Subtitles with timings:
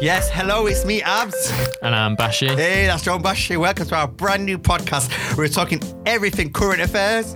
[0.00, 1.76] Yes, hello, it's me, Abz.
[1.82, 2.48] And I'm Bashi.
[2.48, 3.58] Hey, that's John Bashi.
[3.58, 5.36] Welcome to our brand new podcast.
[5.36, 7.34] We're talking everything current affairs.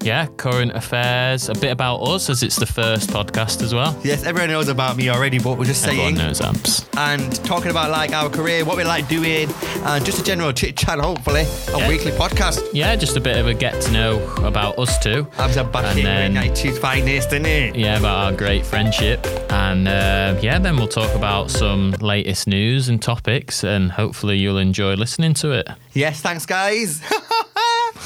[0.00, 3.98] Yeah, current affairs, a bit about us as it's the first podcast as well.
[4.04, 6.83] Yes, everyone knows about me already, but we're just Everyone saying knows Abz.
[6.96, 9.48] And talking about like our career, what we like doing,
[9.84, 11.88] and just a general chit chat, hopefully, a Yeah.
[11.88, 12.60] weekly podcast.
[12.72, 15.24] Yeah, just a bit of a get to know about us two.
[15.36, 17.76] Abz and Bashi, And then- 92's finest, isn't it?
[17.76, 19.26] Yeah, about our great friendship.
[19.50, 24.58] And uh, yeah, then we'll talk about some latest news and topics, and hopefully you'll
[24.58, 25.68] enjoy listening to it.
[25.94, 27.00] Yes, thanks, guys.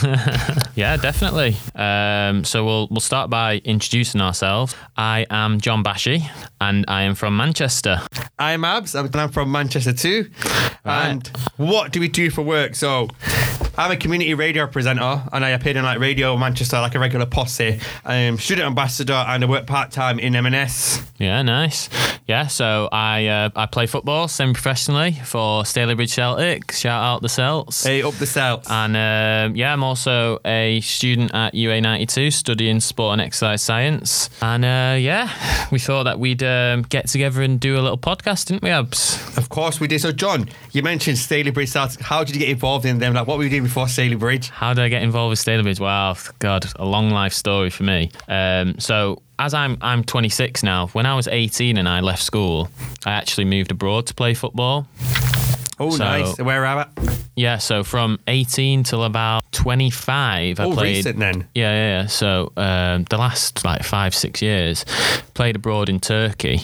[0.74, 1.56] Yeah, definitely.
[1.74, 4.76] Um, so we'll we'll start by introducing ourselves.
[4.96, 6.24] I am John Bashi,
[6.60, 8.00] and I am from Manchester.
[8.38, 10.30] I'm Abz, and I'm from Manchester too.
[10.84, 11.08] Right.
[11.08, 11.26] And
[11.56, 12.76] what do we do for work?
[12.76, 13.08] So,
[13.78, 17.26] I'm a community radio presenter, and I appear in like Radio Manchester, like a regular
[17.26, 17.78] posse.
[18.04, 21.00] I'm student ambassador, and I work part time in M&S.
[21.18, 21.88] Yeah, nice.
[22.26, 26.72] Yeah, so I uh, I play football semi-professionally for Stalybridge Celtic.
[26.72, 27.84] Shout out the Celts.
[27.84, 28.68] Hey, up the Celts.
[28.68, 34.28] And um, yeah, I'm also a student at UA92 studying sport and exercise science.
[34.42, 38.46] And uh, yeah, we thought that we'd um, get together and do a little podcast,
[38.46, 39.38] didn't we, Abz?
[39.38, 40.00] Of course we did.
[40.00, 42.00] So, John, you mentioned Stalybridge Celtic.
[42.00, 43.14] How did you get involved in them?
[43.14, 44.48] Like, what were you doing before Stalybridge?
[44.48, 45.78] How did I get involved with Stalybridge?
[45.78, 48.10] Wow, God, a long life story for me.
[48.26, 50.86] Um, so as I'm I'm 26 now.
[50.88, 52.70] When I was 18 and I left school,
[53.04, 54.88] I actually moved abroad to play football.
[55.80, 56.38] Oh, So- nice.
[56.38, 56.86] Where I?
[57.36, 60.96] Yeah, so from 18 till about 25, I Oh, played.
[60.96, 61.46] recent then.
[61.54, 62.06] Yeah, yeah, yeah.
[62.06, 64.84] So um, the last like five, six years,
[65.34, 66.62] played abroad in Turkey.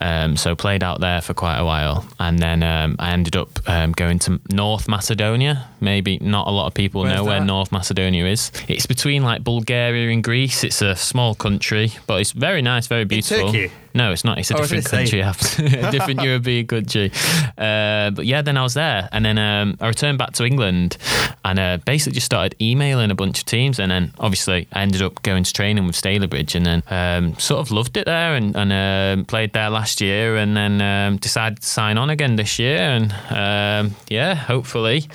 [0.00, 3.58] Um, so played out there for quite a while, and then um, I ended up
[3.68, 5.66] um, going to North Macedonia.
[5.80, 7.40] Maybe not a lot of people Where's know where?
[7.44, 8.52] North Macedonia is.
[8.68, 10.62] It's between like Bulgaria and Greece.
[10.62, 13.48] It's a small country, but it's very nice, very beautiful.
[13.48, 13.72] In Turkey?
[13.94, 14.38] No, it's not.
[14.38, 15.20] It's a Oh, different country.
[15.20, 17.10] a different European country.
[17.58, 20.96] Uh, but yeah, then I was there, and then um, I returned back to England,
[21.44, 25.02] and uh, basically just started emailing a bunch of teams, and then obviously I ended
[25.02, 28.54] up going to training with Stalybridge, and then um, sort of loved it there, and,
[28.56, 32.58] and um played there last year, and then um, decided to sign on again this
[32.58, 35.08] year, and um, yeah, hopefully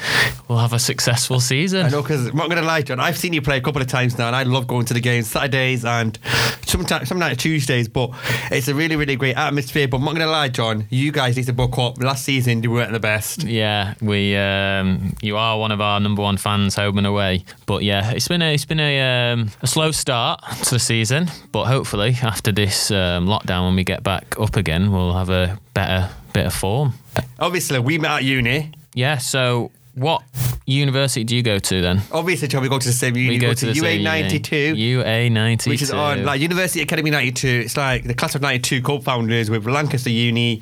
[0.47, 1.85] we'll have a successful season.
[1.85, 2.99] I know because I'm not going to lie, John.
[2.99, 4.99] I've seen you play a couple of times now, and I love going to the
[5.01, 6.17] games Saturdays and
[6.65, 7.87] sometimes some night Tuesdays.
[7.87, 8.11] But
[8.51, 9.87] it's a really, really great atmosphere.
[9.87, 10.85] But I'm not going to lie, John.
[10.89, 12.01] You guys need to book up.
[12.01, 13.43] Last season, you weren't the best.
[13.43, 17.43] Yeah, we um, you are one of our number one fans home and away.
[17.65, 21.29] But yeah, it's been a it's been a um, a slow start to the season,
[21.51, 25.59] but hopefully after this um, lockdown, when we get back up again, we'll have a
[25.73, 26.93] better bit of form.
[27.39, 28.71] Obviously, we met at uni.
[28.93, 29.17] Yeah.
[29.17, 30.21] So, what
[30.67, 32.01] university do you go to then?
[32.11, 33.29] Obviously, John, we go to the same uni.
[33.29, 34.03] We go to the UA uni.
[34.03, 34.55] 92.
[34.75, 37.47] UA ninety, Which is on like University Academy 92.
[37.65, 40.61] It's like the class of 92 co-founders with Lancaster Uni.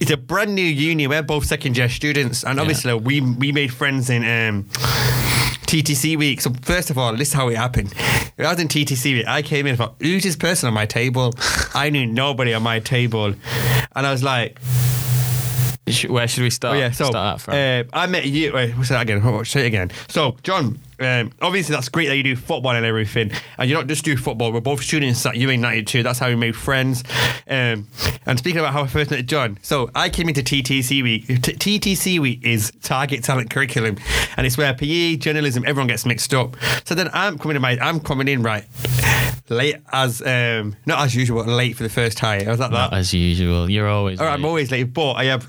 [0.00, 1.06] It's a brand new uni.
[1.06, 4.64] We're both second year students, and obviously we we made friends in um,
[5.66, 6.40] TTC week.
[6.40, 7.92] So first of all, this is how it happened.
[8.36, 10.74] When I was in TTC week, I came in and thought, who's this person on
[10.74, 11.32] my table?
[11.74, 13.26] I knew nobody on my table,
[13.94, 14.58] and I was like,
[16.08, 16.76] Where should we start?
[16.76, 18.54] Oh yeah, so start uh, I met you.
[18.54, 19.44] Wait, what's that again?
[19.44, 19.90] Say it again.
[20.08, 23.86] So, John, um, obviously that's great that you do football and everything, and you don't
[23.86, 24.50] just do football.
[24.50, 26.02] We're both students at UA ninety two.
[26.02, 27.04] That's how we made friends.
[27.46, 27.86] Um,
[28.24, 31.26] and speaking about how I first met John, so I came into TTC week.
[31.26, 33.98] T- TTC week is target talent curriculum,
[34.38, 36.56] and it's where PE, journalism, everyone gets mixed up.
[36.84, 38.64] So then I'm coming in my, I'm coming in right
[39.48, 42.46] late as um, not as usual, late for the first time.
[42.46, 42.90] I was like that.
[42.90, 43.70] Not as usual.
[43.70, 44.20] You're always.
[44.20, 44.48] I'm late.
[44.48, 45.46] always late, but I have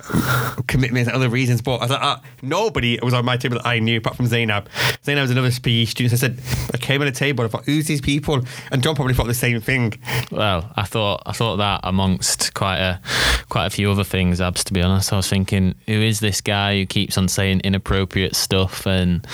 [0.67, 1.61] commitments and other reasons.
[1.61, 4.27] But I was like, ah, nobody was on my table that I knew apart from
[4.27, 4.67] Zainab.
[5.03, 6.17] Zainab was another PE student.
[6.17, 6.39] So I said,
[6.73, 7.45] I came on the table.
[7.45, 8.41] I thought, who's these people?
[8.71, 9.93] And John probably thought the same thing.
[10.31, 12.99] Well, I thought I thought that amongst quite a
[13.49, 14.63] quite a few other things, Abz.
[14.65, 18.35] To be honest, I was thinking, who is this guy who keeps on saying inappropriate
[18.35, 18.85] stuff?
[18.85, 19.25] And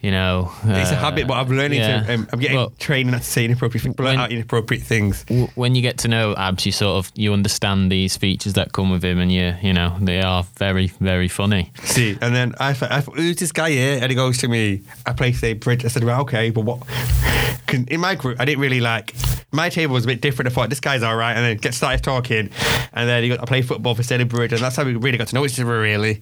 [0.00, 2.02] you know, It's a uh, habit, but I'm learning yeah.
[2.02, 2.14] to.
[2.14, 5.24] Um, I'm getting Well, training not to say inappropriate things, blurt out inappropriate things.
[5.24, 8.72] w- when you get to know Abz, you sort of you understand these features that
[8.72, 11.72] come with him, and you you know they are very very funny.
[11.84, 13.98] See, and then I thought, I thought, who's this guy here?
[14.00, 15.84] And he goes to me, I play State Bridge.
[15.84, 16.80] I said, well, okay, but what?
[17.66, 19.12] 'Cause in my group, I didn't really like.
[19.50, 20.50] My table was a bit different.
[20.50, 22.50] I thought this guy's all right, and then get started talking,
[22.92, 25.18] and then he got to play football for State Bridge, and that's how we really
[25.18, 26.20] got to know each other, really.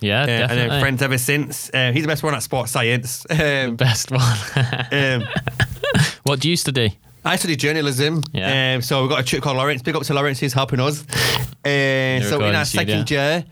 [0.00, 0.68] Yeah, Uh, and definitely.
[0.68, 1.70] then friends ever since.
[1.72, 3.24] Uh, he's the best one at sports science.
[3.30, 4.36] Um, Best one.
[4.92, 5.24] um,
[6.24, 6.98] what do you study?
[7.24, 8.74] I studied journalism, Yeah.
[8.76, 9.80] um, so we've got a chick called Lawrence.
[9.82, 11.04] Big up to Lawrence who's helping us.
[11.64, 13.44] Uh, so in our second year,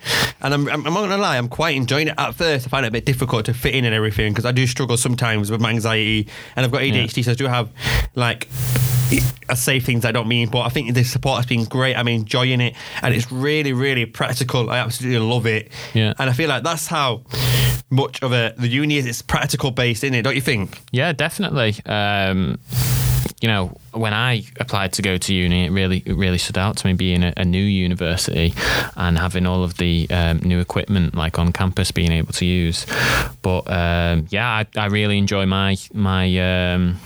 [0.43, 2.15] and I'm, I'm, I'm not gonna lie, I'm quite enjoying it.
[2.19, 4.51] At first, I find it a bit difficult to fit in and everything because I
[4.53, 6.27] do struggle sometimes with my anxiety,
[6.57, 7.71] and I've got ADHD, so I do have
[8.17, 8.49] like
[9.49, 11.95] I say things I don't mean, but I think the support has been great.
[11.97, 14.71] I'm enjoying it, and it's really, really practical.
[14.71, 15.71] I absolutely love it.
[15.95, 16.15] Yeah.
[16.19, 17.23] And I feel like that's how
[17.91, 19.07] much of a the uni is.
[19.07, 20.23] It's practical based, isn't it?
[20.23, 20.81] Don't you think?
[20.91, 21.77] Yeah, definitely.
[21.87, 22.59] Um,
[23.41, 26.77] you know, when I applied to go to uni, it really it really stood out
[26.79, 28.55] to me being a, a new university
[28.97, 32.87] and having all of the um, new equipment like on campus being able to use.
[33.43, 36.73] But um, yeah, I, I really enjoy my my.
[36.73, 36.99] Um,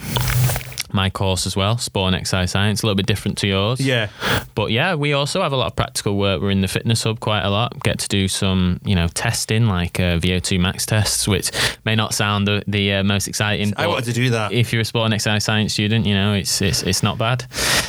[0.95, 3.81] my course as well, sport and exercise science, a little bit different to yours.
[3.81, 4.09] Yeah.
[4.55, 6.41] But yeah, we also have a lot of practical work.
[6.41, 7.83] We're in the fitness hub quite a lot.
[7.83, 11.51] Get to do some, you know, testing like uh, VO2 max tests, which
[11.85, 13.75] may not sound the, the uh, most exciting.
[13.77, 14.53] I wanted to do that.
[14.53, 17.45] If you're a sport and exercise science student, you know, it's it's, it's not bad.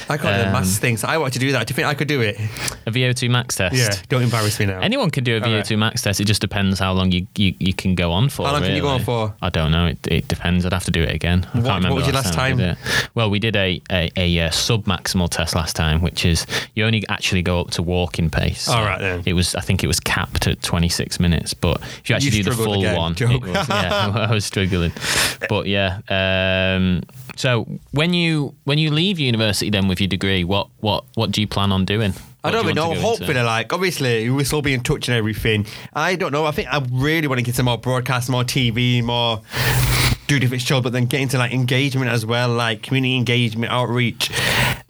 [0.09, 1.03] I can't do the Um, maths things.
[1.03, 1.67] I wanted to do that.
[1.67, 2.39] Do you think I could do it?
[2.87, 3.75] A VO2 max test.
[3.75, 3.89] Yeah.
[4.09, 4.79] Don't embarrass me now.
[4.79, 5.77] Anyone can do a All VO2 right.
[5.79, 6.19] max test.
[6.19, 8.45] It just depends how long you, you, you can go on for.
[8.45, 9.33] How long can you go on for?
[9.41, 9.87] I don't know.
[9.87, 10.65] It, it depends.
[10.65, 11.45] I'd have to do it again.
[11.53, 12.57] I What- can't remember what was your last did time?
[13.13, 16.85] Well, we did a a, a, uh sub maximal test last time, which is you
[16.85, 18.67] only actually go up to walking pace.
[18.67, 19.23] All right, then.
[19.25, 22.43] It was I think it was capped at 26 minutes, but if you actually You
[22.43, 22.95] do the full again.
[22.97, 24.91] one, was, yeah, I was struggling.
[25.49, 25.99] But yeah.
[26.09, 27.03] Um,
[27.35, 31.41] so when you when you leave university, then with your degree, what what what do
[31.41, 32.13] you plan on doing?
[32.43, 32.93] I don't do know.
[32.93, 33.43] to go into?
[33.43, 35.65] Like obviously, we'll still be in touch and everything.
[35.93, 36.45] I don't know.
[36.45, 39.41] I think I really want to get some more broadcast, more TV, more
[40.27, 44.31] do different shows, but then get into like engagement as well, like community engagement, outreach,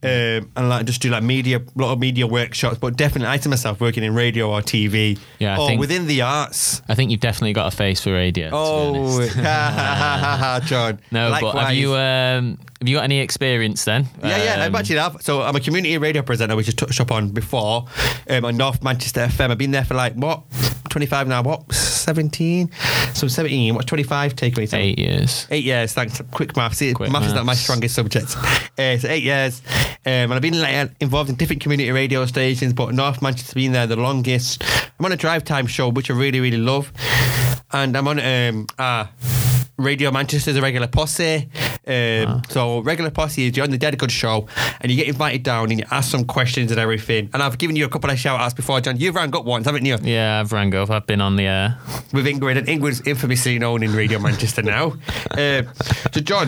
[0.06, 2.78] um, and like just do like media, a lot of media workshops.
[2.78, 6.08] But definitely, I see myself working in radio or TV, Yeah, I or think- within
[6.08, 6.82] the arts.
[6.88, 8.46] I think you've definitely got a face for radio.
[8.46, 9.36] to be Oh, honest.
[10.70, 11.00] John.
[11.12, 11.78] No, but have Likewise.
[11.78, 14.08] you um, have you got any experience then?
[14.24, 15.18] Yeah, yeah, I Um, actually have.
[15.22, 17.86] So I'm a community radio presenter, which I touched up on before,
[18.30, 19.52] um, on North Manchester FM.
[19.52, 20.44] I've been there for like what,
[20.90, 21.42] 25 now?
[21.42, 22.70] What, 17?
[23.14, 23.74] So 17.
[23.76, 24.36] What's 25?
[24.36, 24.68] Take me.
[24.74, 25.48] Eight years.
[25.50, 25.94] Eight years.
[25.94, 26.22] Thanks.
[26.32, 26.78] Quick maths.
[26.78, 27.62] See, Quick maths is not my maths.
[27.62, 28.36] strongest subject.
[28.78, 29.62] Uh, so eight years,
[30.06, 33.72] um, and I've been like involved in different community radio stations, but North Manchester's been
[33.72, 34.64] there the longest.
[35.00, 36.92] I'm on a drive time show, which I really, really love,
[37.74, 39.08] and I'm on um, uh,
[39.78, 41.50] Radio Manchester's a regular posse.
[41.88, 44.48] Um, So regular posse is you're on the Dead Good show,
[44.82, 47.30] and you get invited down and you ask some questions and everything.
[47.34, 48.98] And I've given you a couple of shout outs before, John.
[48.98, 49.98] You've rang up once, haven't you?
[50.02, 50.90] Yeah, I've rang up.
[50.90, 51.78] I've been on the air.
[52.14, 54.94] with Ingrid, and Ingrid's infamously known in Radio Manchester now.
[55.36, 55.64] Uh,
[56.14, 56.48] so, John,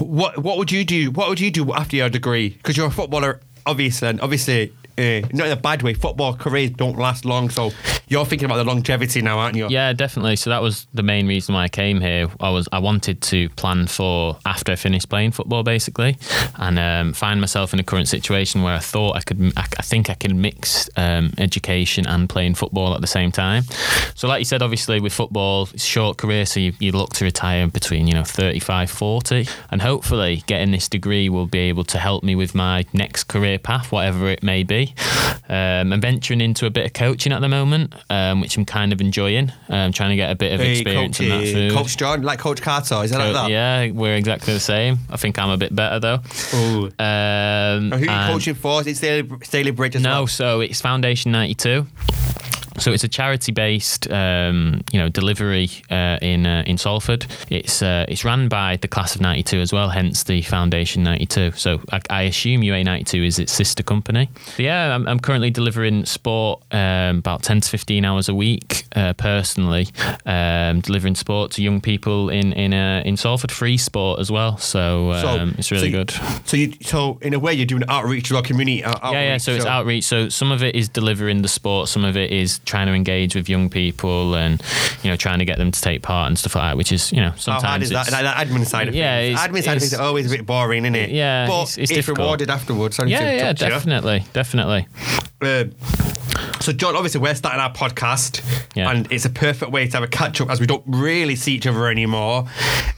[0.00, 1.10] what what would you do?
[1.10, 2.48] What would you do after your degree?
[2.50, 4.72] Because you're a footballer, obviously, and obviously.
[4.98, 5.94] Uh, not in a bad way.
[5.94, 7.70] Football careers don't last long, so
[8.12, 9.68] you're thinking about the longevity now, aren't you?
[9.70, 10.36] Yeah, definitely.
[10.36, 12.28] So that was the main reason why I came here.
[12.40, 16.18] I was I wanted to plan for after I finished playing football, basically,
[16.56, 19.40] and um, find myself in a current situation where I thought I could.
[19.56, 23.62] I, I think I can mix um, education and playing football at the same time.
[24.14, 27.14] So, like you said, obviously with football, it's a short career, so you, you look
[27.14, 31.84] to retire between you know 35, 40, and hopefully getting this degree will be able
[31.84, 34.94] to help me with my next career path, whatever it may be.
[35.48, 38.92] Um, I'm venturing into a bit of coaching at the moment, um, which I'm kind
[38.92, 39.52] of enjoying.
[39.68, 41.72] Um, trying to get a bit of Hey, experience Coach, in that food.
[41.72, 43.50] Coach John, like Coach Carter, is that like that?
[43.50, 44.98] Yeah, we're exactly the same.
[45.10, 46.20] I think I'm a bit better though.
[46.54, 46.84] Ooh.
[46.98, 48.80] Um, who are you coaching for?
[48.80, 50.26] Is it Staley, Stalybridge as no, well?
[50.26, 51.86] so it's Foundation 92.
[52.78, 57.26] So it's a charity-based, um, you know, delivery uh, in uh, in Salford.
[57.50, 61.52] It's uh, it's run by the class of '92 as well, hence the Foundation '92.
[61.52, 64.28] So I, I assume UA '92 is its sister company.
[64.56, 68.84] But yeah, I'm, I'm currently delivering sport um, about 10 to 15 hours a week
[68.96, 69.88] uh, personally,
[70.26, 74.56] um, delivering sport to young people in in uh, in Salford, free sport as well.
[74.58, 76.10] So, So- um, it's really so you- good.
[76.46, 78.82] So, you, so in a way, you're doing outreach to our community.
[78.84, 79.18] uh, Yeah, yeah.
[79.32, 80.04] outreach, So it's outreach.
[80.04, 81.88] So some of it is delivering the sport.
[81.88, 84.62] Some of it is trying to engage with young people and
[85.02, 86.76] you know trying to get them to take part and stuff like that.
[86.76, 88.08] Which is you know How sometimes hard is that?
[88.08, 89.40] it's- that admin side of Yeah, things.
[89.40, 91.10] admin side of things are always a bit boring, isn't it?
[91.10, 92.18] Yeah, but it's- it's difficult.
[92.18, 92.96] rewarded afterwards.
[92.96, 93.54] Sorry to yeah, yeah, you.
[93.54, 94.86] definitely, definitely.
[95.40, 95.64] Uh,
[96.62, 98.42] so, John, obviously, we're starting our podcast,
[98.74, 98.90] Yeah.
[98.90, 101.54] and it's a perfect way to have a catch up as we don't really see
[101.54, 102.46] each other anymore.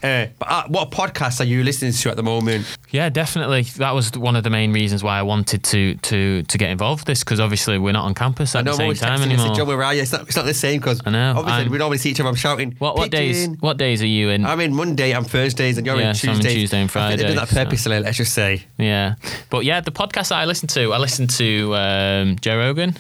[0.02, 2.66] Uh, but uh, what podcasts are you listening to at the moment?
[2.90, 3.62] Yeah, definitely.
[3.78, 7.00] That was one of the main reasons why I wanted to to to get involved
[7.02, 9.48] with this because obviously we're not on campus at I know the same time anymore.
[9.48, 10.02] say, John, where are you?
[10.02, 12.20] It's not, it's not the same because I know, obviously I'm- we normally see each
[12.20, 12.28] other.
[12.28, 12.74] I'm shouting.
[12.78, 13.48] what what days?
[13.60, 14.44] What days are you in?
[14.44, 17.18] I'm in Monday, I'm Thursdays, and you're Yeah, in so I'm in Tuesday and think
[17.20, 18.62] they do that Friday, so- let's just say.
[18.78, 19.14] Yeah,
[19.50, 22.94] but yeah, the podcast that I listen to, I listen to um, Joe Rogan,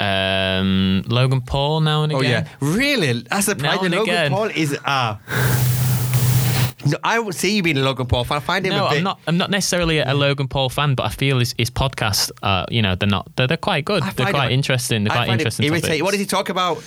[0.00, 2.24] um, Logan Paul now and again.
[2.24, 3.22] Oh yeah, really?
[3.22, 3.84] That's the Now pride.
[3.86, 4.30] and Logan again.
[4.32, 5.18] Paul is ah.
[6.90, 8.36] No, I would see you being a Logan Paul fan.
[8.38, 8.98] I find him No, a bit.
[8.98, 9.20] I'm not.
[9.26, 12.82] I'm not necessarily a, Logan Paul fan, but I feel his, his podcasts, uh, you
[12.82, 13.28] know, they're not.
[13.36, 14.02] They're, they're quite good.
[14.16, 15.04] They're quite him- interesting.
[15.04, 15.66] They're I quite interesting.
[15.66, 16.04] irritating.
[16.04, 16.82] What does he talk about?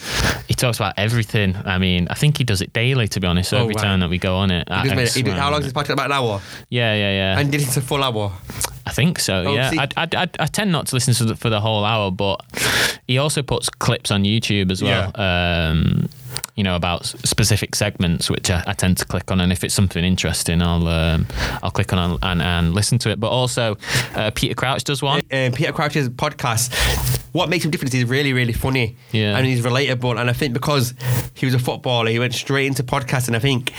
[0.47, 1.55] He talks about everything.
[1.65, 3.07] I mean, I think he does it daily.
[3.07, 3.83] To be honest, so Oh, every right.
[3.83, 5.73] time that we go on it, He does I make- he how long is his
[5.73, 5.91] podcast?
[5.93, 6.41] About an hour.
[6.69, 7.39] Yeah, yeah, yeah.
[7.39, 8.31] And did it a full hour?
[8.85, 9.45] I think so.
[9.47, 11.85] Oh, yeah, I, I, I, I tend not to listen to the, for the whole
[11.85, 12.41] hour, but
[13.07, 15.11] he also puts clips on YouTube as well.
[15.15, 16.09] Um,
[16.55, 19.73] you know about specific segments, which I, I tend to click on, and if it's
[19.73, 21.27] something interesting, I'll um,
[21.61, 23.19] I'll click on and, and listen to it.
[23.19, 23.77] But also,
[24.15, 25.21] uh, Peter Crouch does one.
[25.31, 26.73] um, Peter Crouch's podcast,
[27.33, 28.95] what makes him different is he's really, really funny.
[29.11, 29.37] Yeah.
[29.37, 30.19] And he's relatable.
[30.19, 30.93] And I think because
[31.33, 33.35] he was a footballer, he went straight into podcasting.
[33.35, 33.71] I think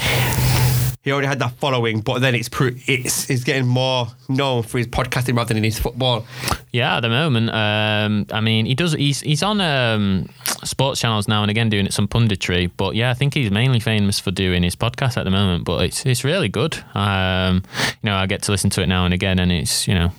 [1.04, 4.78] he already had that following, but then it's pr- it's it's getting more known for
[4.78, 6.25] his podcasting rather than his football.
[6.73, 8.94] Yeah, at the moment, um, I mean, he does.
[8.94, 10.28] He's he's on um,
[10.64, 12.70] sports channels now and again doing some punditry.
[12.76, 15.64] But yeah, I think he's mainly famous for doing his podcast at the moment.
[15.64, 16.82] But it's it's really good.
[16.94, 17.62] Um,
[18.02, 20.11] you know, I get to listen to it now and again, and it's you know,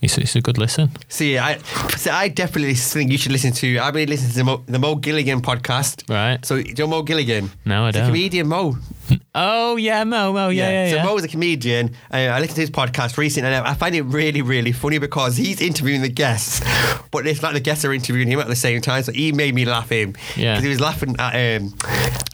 [0.00, 0.90] it's, it's a good listen.
[1.08, 1.58] See, I
[1.96, 3.78] see, I definitely think you should listen to.
[3.80, 6.08] I've been listening to the Mo, the Mo Gilligan podcast.
[6.08, 6.44] Right.
[6.46, 7.50] So, do you know Mo Gilligan?
[7.64, 8.08] No, I He's a don't.
[8.08, 8.76] comedian, Mo.
[9.40, 11.02] Oh yeah, Mo, Mo, yeah, yeah, yeah.
[11.04, 11.94] So Mo's a comedian.
[12.12, 15.36] Uh, I listened to his podcast recently, and I find it really, really funny because
[15.36, 16.60] he's interviewing the guests,
[17.12, 19.04] but it's like the guests are interviewing him at the same time.
[19.04, 20.16] So he made me laugh him.
[20.36, 20.54] Yeah.
[20.54, 21.60] Because he was laughing at.
[21.60, 21.74] Um,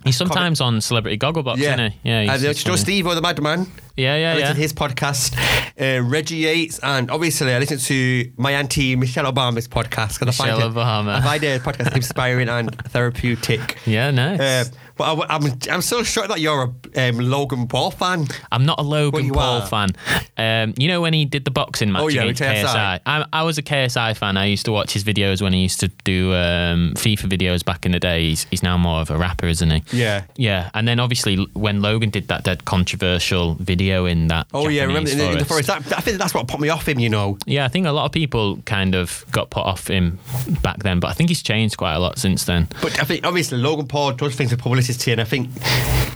[0.05, 1.75] He's sometimes on Celebrity Gogglebox, yeah.
[1.75, 1.99] isn't he?
[2.05, 2.81] Yeah, And he's, uh, he's Joe funny.
[2.83, 3.67] Steve or the Madman.
[3.97, 4.53] yeah, yeah, I yeah.
[4.53, 5.35] to his podcast,
[5.81, 10.19] uh, Reggie Yates, and obviously I listened to my auntie Michelle Obama's podcast.
[10.19, 11.15] 'cause I Michelle find it- Obama.
[11.17, 13.79] I find her podcast inspiring and therapeutic.
[13.87, 14.41] Yeah, nice.
[14.41, 14.65] Uh,
[14.97, 18.27] but I, am I'm so shocked that you're a um, Logan Paul fan.
[18.53, 19.67] I'm not a Logan you Paul are?
[19.67, 19.91] fan.
[20.37, 22.65] Um, you know when he did the boxing match Oh, yeah, KSI.
[22.65, 23.01] KSI?
[23.07, 24.37] I, I was a KSI fan.
[24.37, 27.87] I used to watch his videos when he used to do um, FIFA videos back
[27.87, 28.29] in the day.
[28.29, 29.83] He's, he's now more of a rapper, isn't he?
[29.97, 30.25] Yeah.
[30.37, 34.47] Yeah, and then obviously when Logan did that dead controversial video in that.
[34.55, 35.69] Oh yeah, remember in, the- in the forest.
[35.69, 36.99] That, I think that's what put me off him.
[36.99, 37.39] You know.
[37.47, 40.19] Yeah, I think a lot of people kind of got put off him
[40.63, 42.69] back then, but I think he's changed quite a lot since then.
[42.83, 45.49] But I think obviously Logan Paul does things with publicity, and I think.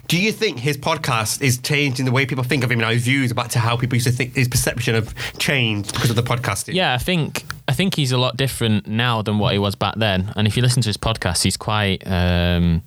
[0.09, 2.91] Do you think his podcast is changing the way people think of him now?
[2.91, 6.17] His views back to how people used to think his perception of changed because of
[6.17, 6.75] the podcasting.
[6.75, 9.95] Yeah, I think I think he's a lot different now than what he was back
[9.97, 10.33] then.
[10.37, 12.03] And if you listen to his podcast, he's quite.
[12.07, 12.83] Um,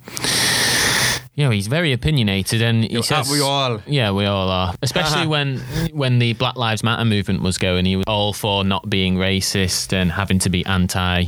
[1.42, 3.82] you know, he's very opinionated, and he says, we all?
[3.88, 4.76] Yeah, we all are.
[4.84, 5.58] Especially when
[5.92, 9.92] when the Black Lives Matter movement was going, he was all for not being racist
[9.92, 11.26] and having to be anti.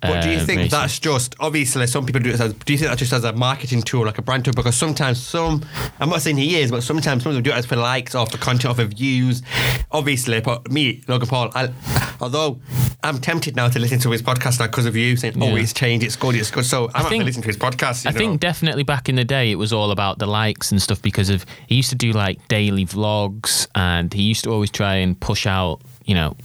[0.00, 0.70] But do you uh, think racist.
[0.70, 3.34] that's just obviously some people do it as do you think that's just as a
[3.34, 4.54] marketing tool, like a brand tool?
[4.56, 5.62] Because sometimes some
[6.00, 8.14] I'm not saying he is, but sometimes some of them do it as for likes
[8.14, 9.42] or for content or for views.
[9.90, 11.68] Obviously, but me, Logan Paul, I,
[12.22, 12.58] although
[13.04, 15.62] I'm tempted now to listen to his podcast now because of you saying, "Oh, Yeah.
[15.62, 18.04] it's changed, it's good, it's good." So I'm think- to listen to his podcast.
[18.04, 18.18] You I know?
[18.18, 21.28] think definitely back in the day it was all about the likes and stuff because
[21.28, 25.18] of he used to do like daily vlogs and he used to always try and
[25.18, 26.36] push out, you know,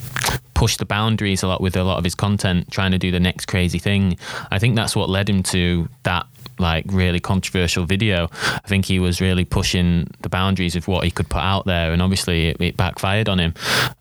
[0.54, 3.20] push the boundaries a lot with a lot of his content, trying to do the
[3.20, 4.18] next crazy thing.
[4.50, 6.26] I think that's what led him to that
[6.60, 8.30] like really controversial video.
[8.44, 11.92] I think he was really pushing the boundaries of what he could put out there,
[11.94, 13.54] and obviously it, it backfired on him.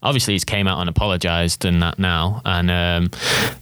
[0.02, 2.40] Obviously, he's came out and apologized and that now.
[2.44, 3.10] And um,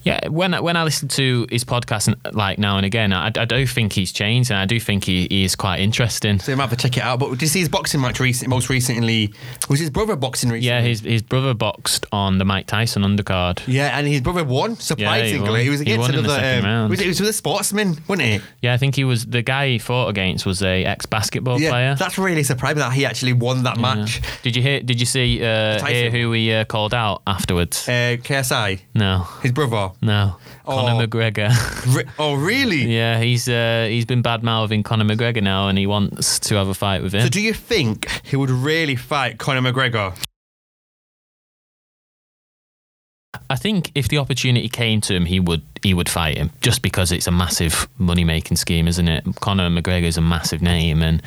[0.02, 3.26] yeah, when I- when I listen to his podcast and, like now and again, I,
[3.26, 6.38] I do think he's changed, and I do think he, he is quite interesting.
[6.38, 7.18] So you might have to check it out.
[7.18, 9.32] But did you see his boxing match recent, most recently?
[9.68, 10.68] Was his brother boxing recently?
[10.68, 13.62] Yeah, his his brother boxed on the Mike Tyson undercard.
[13.66, 15.48] Yeah, and his brother won surprisingly.
[15.50, 15.60] won.
[15.60, 16.58] he was He against won in the another.
[16.58, 16.90] um, round.
[16.90, 18.42] was it, was with a sportsman, wasn't it?
[18.62, 21.70] Yeah, I think he was the guy he fought against was a ex basketball Yeah,
[21.70, 21.94] player.
[21.94, 24.20] that's really surprising that he actually won that match.
[24.42, 24.80] Did you hear?
[24.80, 25.42] Did you see?
[25.42, 27.88] Uh, hear who he uh, called out afterwards?
[27.88, 29.92] Uh, KSI, no, his brother.
[30.02, 30.36] no.
[30.66, 30.76] Oh.
[30.76, 31.50] Conor McGregor.
[31.96, 32.84] Re- oh, really?
[32.94, 36.68] yeah, he's uh, he's been bad mouthing Conor McGregor now, and he wants to have
[36.68, 37.22] a fight with him.
[37.22, 40.14] So, do you think he would really fight Conor McGregor?
[43.50, 46.82] I think if the opportunity came to him, he would he would fight him just
[46.82, 49.24] because it's a massive money making scheme, isn't it?
[49.40, 51.22] Conor McGregor is a massive name, and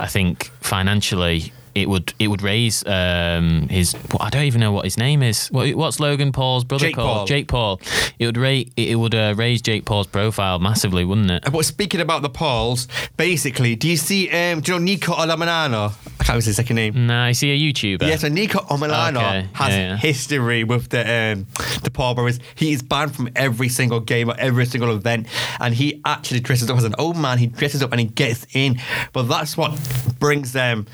[0.00, 1.52] I think financially.
[1.74, 5.48] It would it would raise um, his I don't even know what his name is.
[5.48, 7.16] What, what's Logan Paul's brother Jake called?
[7.18, 7.26] Paul.
[7.26, 7.80] Jake Paul.
[8.18, 11.44] It would rate it would uh, raise Jake Paul's profile massively, wouldn't it?
[11.50, 14.28] But speaking about the Pauls, basically, do you see?
[14.30, 15.92] Um, do you know Nico Olamanano?
[16.20, 17.06] I can't remember his second name.
[17.06, 18.02] Nah, I see a YouTuber?
[18.08, 19.96] Yeah, so Nico Omilano Okay, has yeah, yeah.
[19.96, 21.46] history with the um,
[21.82, 22.38] the Paul brothers.
[22.54, 25.26] He is banned from every single game or every single event,
[25.58, 27.38] and he actually dresses up as an old man.
[27.38, 28.78] He dresses up and he gets in.
[29.12, 29.76] But that's what
[30.20, 30.86] brings them.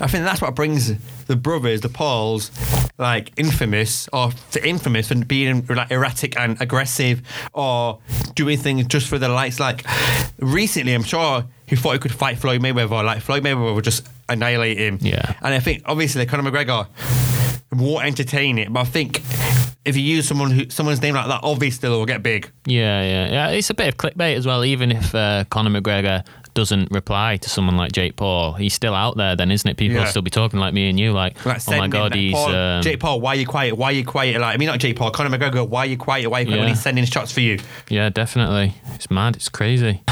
[0.00, 0.94] I think that's what brings
[1.26, 2.50] the brothers, the Pauls,
[2.98, 8.00] like infamous or to infamous for being like erratic and aggressive or
[8.34, 9.60] doing things just for the likes.
[9.60, 9.84] Like
[10.38, 13.04] recently, I'm sure he thought he could fight Floyd Mayweather.
[13.04, 14.98] Like Floyd Mayweather was just annihilate him.
[15.00, 15.34] Yeah.
[15.42, 16.86] And I think obviously Conor McGregor
[17.72, 19.22] won't entertain it, but I think
[19.84, 22.50] if you use someone who someone's name like that, obviously they'll get big.
[22.66, 23.48] Yeah, yeah, yeah.
[23.48, 24.64] It's a bit of clickbait as well.
[24.64, 26.24] Even if uh, Conor McGregor
[26.54, 29.36] doesn't reply to someone like Jake Paul, he's still out there.
[29.36, 29.76] Then, isn't it?
[29.76, 30.02] People Yeah.
[30.02, 32.32] will still be talking like me and you, like, Like oh my god, he's.
[32.34, 33.76] Paul, um, Jake Paul, why are you quiet?
[33.76, 34.40] Why are you quiet?
[34.40, 36.28] Like I mean, not Jake Paul, Conor McGregor, why are you quiet?
[36.30, 37.58] Why are you quiet when he's sending shots for you?
[37.88, 38.74] Yeah, definitely.
[38.94, 39.36] It's mad.
[39.36, 40.02] It's crazy.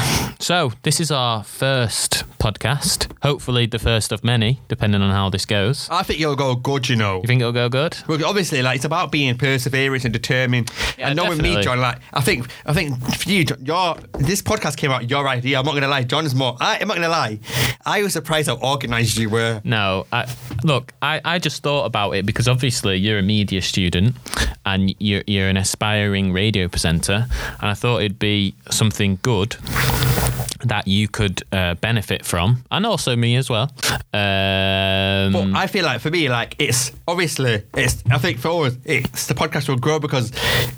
[0.41, 3.11] So, this is our first podcast.
[3.21, 5.87] Hopefully, the first of many, depending on how this goes.
[5.91, 6.89] I think it'll go good.
[6.89, 7.21] You know.
[7.21, 7.95] You think it'll go good?
[8.07, 10.71] Well, obviously, like it's about being perseverance and determined.
[10.97, 11.61] Yeah, and knowing me.
[11.61, 15.27] John, like I think, I think for you, John, your this podcast came out your
[15.27, 15.59] idea.
[15.59, 16.57] I'm not gonna lie, John's more.
[16.59, 17.37] I, I'm not gonna lie.
[17.85, 19.61] I was surprised how organised you were.
[19.63, 20.27] No, I,
[20.63, 24.15] look, I, I just thought about it because obviously you're a media student
[24.65, 27.27] and you're, you're an aspiring radio presenter,
[27.61, 29.57] and I thought it'd be something good
[30.65, 33.71] that you could uh, benefit from, and also me as well.
[34.13, 38.03] Um, But I feel like for me, like it's obviously it's.
[38.09, 40.31] I think for us, it's the podcast will grow because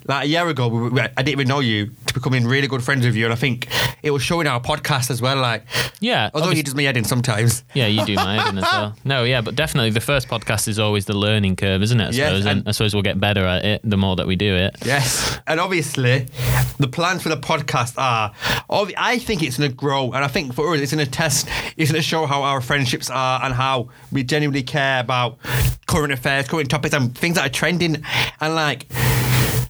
[0.08, 3.06] like a year ago, we, I didn't even know you to becoming really good friends
[3.06, 3.68] with you, and I think
[4.02, 5.38] it was showing our podcast as well.
[5.38, 5.66] Like,
[6.00, 7.64] yeah, although you does me head in sometimes.
[7.74, 8.96] Yeah, you do my head in as well.
[9.06, 12.04] No, yeah, but definitely the first podcast is always the learning curve, isn't it?
[12.04, 14.28] I Yes, suppose, and, and- I suppose we'll get better at it the more that
[14.28, 14.76] we do it.
[14.86, 16.28] Yes, and obviously,
[16.80, 18.32] the plans for the podcast are.
[18.70, 21.48] I think it's going to grow, and I think for us, it's going to test.
[21.78, 25.38] It's going to show how our friendships are and how we genuinely care about
[25.88, 28.04] current affairs, current topics, and things that are trending,
[28.42, 28.86] and like.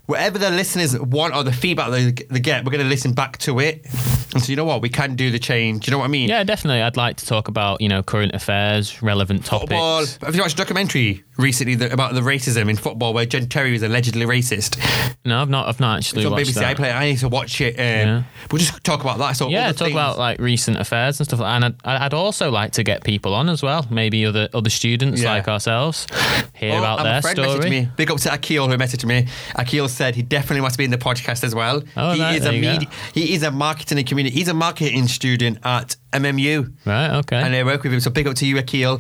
[0.06, 3.38] Whatever the listeners want or the feedback they, they get, we're going to listen back
[3.40, 3.86] to it.
[4.34, 4.82] And so, you know what?
[4.82, 5.88] We can do the change.
[5.88, 6.28] You know what I mean?
[6.28, 6.82] Yeah, definitely.
[6.82, 9.70] I'd like to talk about you know current affairs, relevant topics.
[9.72, 10.06] Football.
[10.26, 13.72] Have you watched a documentary recently that, about the racism in football where John Terry
[13.72, 14.78] was allegedly racist?
[15.24, 15.68] No, I've not.
[15.70, 16.78] I've not actually It's on BBC that.
[16.78, 16.96] iPlayer.
[16.96, 17.76] I need to watch it.
[17.76, 18.24] Um, Yeah.
[18.52, 19.34] We'll just talk about that.
[19.38, 21.66] So Yeah, talk things- about like recent affairs and stuff like that.
[21.68, 25.22] And I'd, I'd also like to get people on as well, maybe other other students
[25.22, 25.32] Yeah.
[25.34, 26.08] like ourselves,
[26.56, 27.70] hear about their story.
[27.70, 27.90] Me.
[27.96, 29.28] Big up to Akil who messaged me.
[29.56, 31.84] Akil said he definitely wants to be in the podcast as well.
[31.96, 34.36] Oh, he right, is a media, he is a marketing and community.
[34.36, 36.72] He's a marketing student at MMU.
[36.86, 37.10] Right.
[37.20, 37.38] Okay.
[37.42, 38.94] And I work with him, so big up to you, Akil.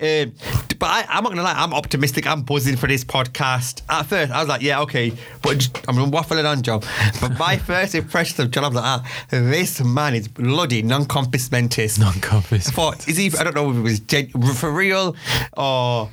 [0.00, 0.32] Um,
[0.78, 2.26] but I, I'm not gonna lie, I'm optimistic.
[2.26, 3.82] I'm buzzing for this podcast.
[3.88, 6.80] At first, I was like, yeah, okay, but just, I'm waffling on, John.
[7.20, 11.50] But my first impression of John, I was like, ah, this man is bloody non-compos
[11.50, 11.98] mentis.
[12.00, 12.68] I Non-compos.
[12.70, 13.32] thought, is he?
[13.38, 15.16] I don't know if it was gen- for real
[15.56, 16.10] or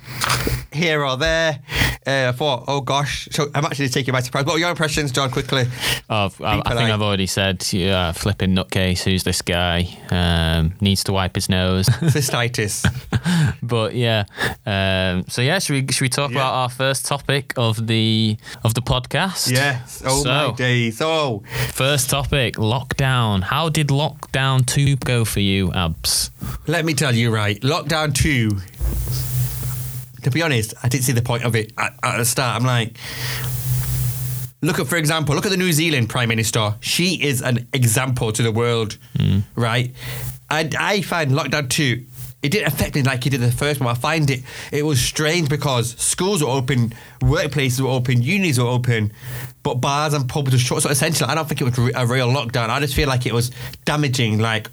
[0.72, 1.60] here or there.
[2.08, 3.28] Uh, I thought, oh gosh.
[3.32, 4.46] So I'm actually taking my surprise.
[4.46, 5.32] What are your impressions, John?
[5.32, 5.66] Quickly.
[6.10, 9.04] Oh, I, I think I've already said, yeah, flipping nutcase.
[9.04, 9.88] Who's this guy?
[10.46, 11.86] Um, needs to wipe his nose.
[12.16, 12.84] Cystitis.
[13.64, 14.26] but yeah,
[14.66, 16.38] um, so yeah, should we should we talk Yeah.
[16.38, 19.50] about our first topic of the of the podcast?
[19.52, 20.02] yes.
[20.06, 21.02] Oh So- my days.
[21.02, 21.44] Oh.
[21.74, 23.42] First topic: lockdown.
[23.44, 26.30] How did lockdown two go for you, Abz?
[26.68, 28.50] Let me tell you, right, lockdown two.
[30.24, 32.60] To be honest, I didn't see the point of it at, at the start.
[32.60, 32.98] I'm like,
[34.62, 36.76] look at, for example, look at the New Zealand Prime Minister.
[36.80, 38.98] She is an example to the world,
[39.56, 39.94] right?
[40.50, 42.06] And I find lockdown two.
[42.44, 43.90] It didn't affect me like it did the first one.
[43.90, 48.68] I find it it was strange because schools were open, workplaces were open, unis were
[48.68, 49.12] open,
[49.64, 50.84] but bars and pubs were shut.
[50.84, 52.70] So essentially, I don't think it was a real lockdown.
[52.70, 53.50] I just feel like it was
[53.86, 54.72] damaging, like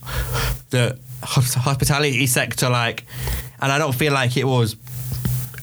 [0.68, 3.06] the hospitality sector, like,
[3.60, 4.76] and I don't feel like it was.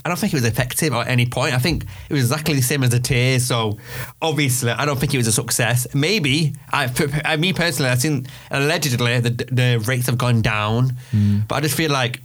[0.04, 1.54] I don't think it was effective at any point.
[1.54, 3.46] I think it was exactly the same as the tiers.
[3.46, 3.78] So
[4.22, 5.88] obviously, I don't think it was a success.
[5.94, 10.92] Maybe I, for, I me personally, I think allegedly the the rates have gone down,
[11.12, 11.48] mm.
[11.48, 12.22] but I just feel like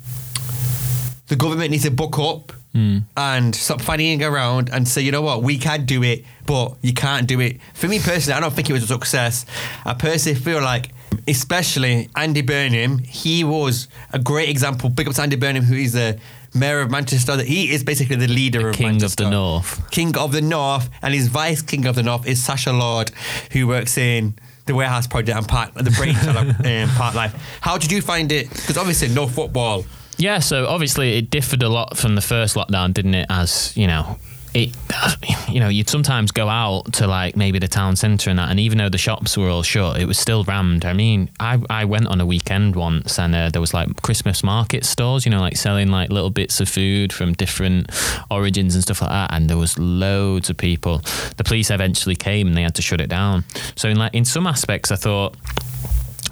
[1.28, 3.02] the government needs to book up mm.
[3.16, 6.92] and stop fannying around and say, you know what, we can do it, but you
[6.92, 7.60] can't do it.
[7.72, 9.46] For me personally, I don't think it was a success.
[9.84, 10.90] I personally feel like,
[11.26, 14.90] especially Andy Burnham, he was a great example.
[14.90, 16.18] Big up to Andy Burnham, who is the
[16.55, 17.37] mayor of Manchester.
[17.37, 19.90] That He is basically the leader of King of the North.
[19.90, 23.11] King of the North, and his vice king of the North is Sacha Lord,
[23.53, 24.35] who works in
[24.67, 27.35] the Warehouse Project and Park, the brains of um, Parklife.
[27.61, 28.49] How did you find it?
[28.51, 29.85] Because obviously, no football.
[30.17, 33.27] Yeah, so obviously it differed a lot from the first lockdown, didn't it?
[33.29, 34.17] As you know,
[34.55, 34.75] it
[35.49, 38.61] you know you'd sometimes go out to like maybe the town centre and that, and
[38.61, 40.85] even though the shops were all shut, it was still rammed.
[40.85, 44.43] I mean, I I went on a weekend once, and uh, there was like Christmas
[44.43, 47.90] market stores, you know, like selling like little bits of food from different
[48.31, 50.99] origins and stuff like that, and there was loads of people.
[51.37, 53.45] The police eventually came and they had to shut it down.
[53.77, 55.37] So in like in some aspects, I thought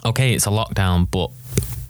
[0.05, 1.31] okay, it's a lockdown, but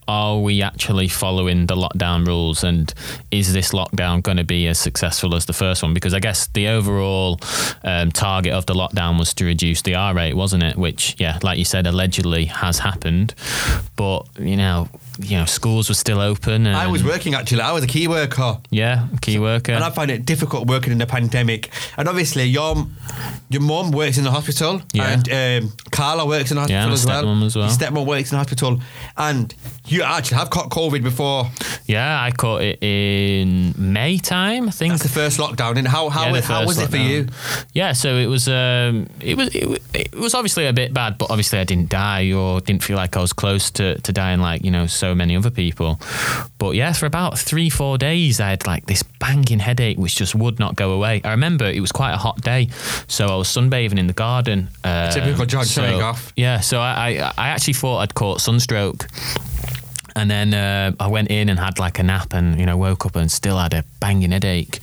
[0.08, 2.92] are we actually following the lockdown rules and
[3.30, 5.94] is this lockdown going to be as successful as the first one?
[5.94, 7.38] Because i guess the overall
[7.84, 10.76] um, target of the lockdown was to reduce the r rate wasn't it?
[10.76, 13.34] Which yeah like you said allegedly has happened.
[13.96, 14.88] But you know
[15.20, 16.66] you know schools were still open.
[16.66, 17.61] And, I was working actually.
[17.62, 18.59] I was a key worker.
[18.70, 19.72] yeah, key worker.
[19.72, 21.70] And I find it difficult working in the pandemic.
[21.96, 22.87] And obviously, your
[23.51, 25.12] your mum works in the hospital, Yeah.
[25.29, 27.25] and um, Carla works in the Yeah, hospital my as well.
[27.25, 27.66] stepmom as well.
[27.66, 28.81] Your stepmom works in the hospital,
[29.16, 29.55] and
[29.87, 31.51] you actually have caught COVID before.
[31.87, 34.68] yeah, I caught it in May time.
[34.68, 34.92] I think.
[34.92, 35.77] That's the first lockdown.
[35.77, 37.29] And how how, Yeah, how was first it for you?
[37.75, 41.31] Yeah, so it was um, it was it, it was obviously a bit bad, but
[41.31, 44.64] obviously I didn't die or didn't feel like I was close to, to dying like
[44.64, 45.98] you know so many other people.
[46.58, 50.34] But yeah, for about three four days I had like this banging headache which just
[50.36, 51.20] would not go away.
[51.24, 52.68] I remember it was quite a hot day,
[53.08, 54.68] so I was sunbathing in the garden.
[54.84, 56.32] Uh, Typical John so, showing off.
[56.36, 59.08] Yeah, so I, I I actually thought I'd caught sunstroke.
[60.14, 63.06] And then uh, I went in and had like a nap, and you know woke
[63.06, 64.78] up and still had a banging headache.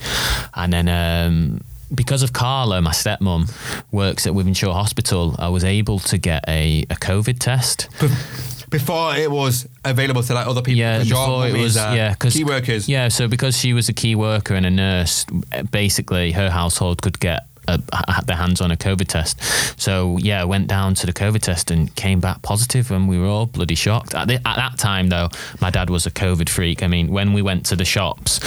[0.52, 1.60] And then um,
[1.94, 3.42] because of Carla, my stepmom
[3.90, 7.88] works at Wythenshawe Hospital, I was able to get a, a COVID test.
[8.70, 10.78] Before it was available to like other people.
[10.78, 12.88] Yeah, 'cause before it was uh, yeah, because key workers.
[12.88, 15.26] Yeah, so because she was a key worker and a nurse,
[15.72, 17.46] basically her household could get.
[17.70, 19.40] A, had their hands on a COVID test,
[19.80, 23.18] so yeah, I went down to the COVID test and came back positive, and we
[23.18, 24.14] were all bloody shocked.
[24.14, 25.28] At, the, at that time, though,
[25.60, 26.82] my dad was a COVID freak.
[26.82, 28.40] I mean, when we went to the shops,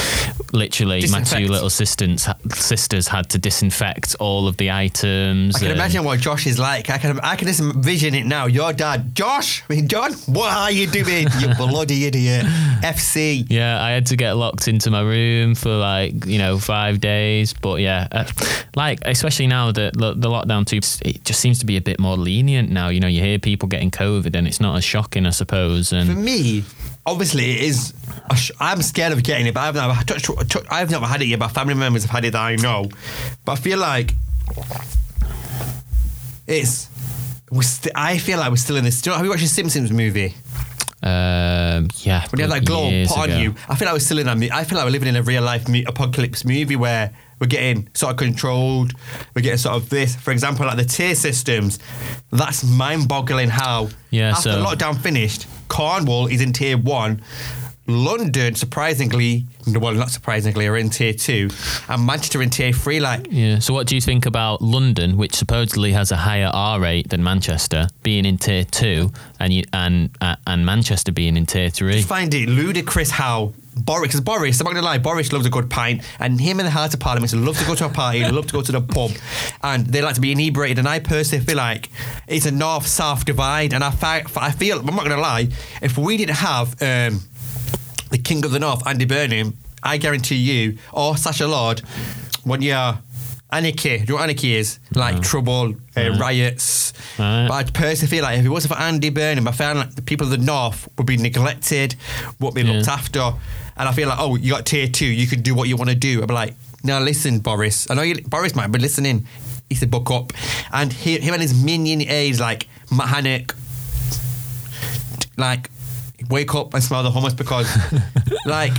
[0.51, 5.55] literally, my two little sisters sisters had to disinfect all of the items.
[5.55, 6.89] I can imagine what Josh is like.
[6.89, 8.45] I can I can just envision it now.
[8.45, 11.27] Your dad, Josh, I mean, John, what are you doing?
[11.39, 12.45] you bloody idiot.
[12.83, 13.45] FC.
[13.49, 17.53] Yeah, I had to get locked into my room for like you know five days.
[17.53, 18.25] But yeah, uh,
[18.75, 21.99] like especially now that lo- the lockdown too, it just seems to be a bit
[21.99, 22.89] more lenient now.
[22.89, 25.93] You know, you hear people getting COVID, and it's not as shocking, I suppose.
[25.93, 26.63] And for me,
[27.05, 27.93] obviously, it is.
[28.59, 30.29] I'm scared of getting it, but I've never, touched,
[30.69, 31.39] I've never had it yet.
[31.39, 32.89] But family members have had it that I know.
[33.45, 34.13] But I feel like
[36.47, 36.89] it's.
[37.51, 39.01] We're st- I feel like we're still in this.
[39.01, 40.33] Do you know, have you watched the Simpsons movie?
[41.03, 43.37] um, yeah, When you have that glow put on ago.
[43.37, 45.43] you, I feel like we're still in I feel like we're living in a real
[45.43, 47.11] life apocalypse movie where
[47.43, 48.93] we're getting sort of controlled.
[49.35, 50.15] We're getting sort of this.
[50.15, 51.77] For example, like the tier systems.
[52.31, 57.21] That's mind boggling how Yeah, after so- lockdown finished, Cornwall is in tier one.
[57.85, 61.49] London, surprisingly, well, not surprisingly, are in tier two,
[61.89, 62.99] and Manchester in tier three.
[62.99, 63.59] Like, Yeah.
[63.59, 67.23] So, what do you think about London, which supposedly has a higher R rate than
[67.23, 71.99] Manchester, being in tier two, and you, and uh, and Manchester being in tier three?
[71.99, 75.49] I find it ludicrous how Boris, because Boris, I'm not gonna lie, Boris loves a
[75.49, 78.23] good pint, and him and the House of Parliament love to go to a party,
[78.31, 79.11] love to go to the pub,
[79.61, 80.79] and they like to be inebriated.
[80.79, 81.89] And I personally feel like
[82.27, 85.49] it's a north-south divide, and I, fi- I feel I'm not gonna lie,
[85.81, 87.21] if we didn't have um,
[88.13, 91.79] the King of the North, Andy Burnham, I guarantee you, or Sacha Lord,
[92.43, 92.99] when you're
[93.51, 94.77] anarchy, do you know what anarchy is?
[94.93, 96.93] Like trouble, uh, riots.
[97.17, 97.47] Right.
[97.47, 100.03] But I personally feel like if it wasn't for Andy Burnham, I found like the
[100.03, 101.95] people of the North would be neglected,
[102.39, 103.33] would be looked after.
[103.77, 105.89] And I feel like, oh, you got tier two, you can do what you want
[105.89, 106.21] to do.
[106.21, 107.89] I'd be like, now listen, Boris.
[107.89, 109.25] I know you, Boris might be listening.
[109.69, 110.33] He said, book up.
[110.71, 113.55] And he, him and his minion aides, like Matt Hancock,
[115.35, 115.71] like,
[116.29, 117.67] wake up and smell the hummus because,
[118.45, 118.73] like,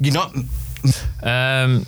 [0.00, 0.34] you're not.
[1.22, 1.86] Um,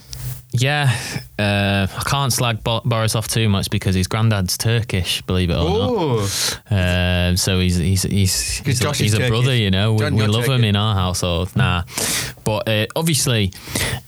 [0.53, 0.97] yeah,
[1.39, 5.57] uh, I can't slag Bo- Boris off too much because his granddad's Turkish, believe it
[5.57, 5.91] or not.
[5.91, 9.93] Oh, Um, so he's he's he's he's, a, he's a brother, you know.
[9.93, 11.55] We, John, we love him in our household.
[11.55, 11.83] Nah,
[12.45, 13.53] but uh, obviously,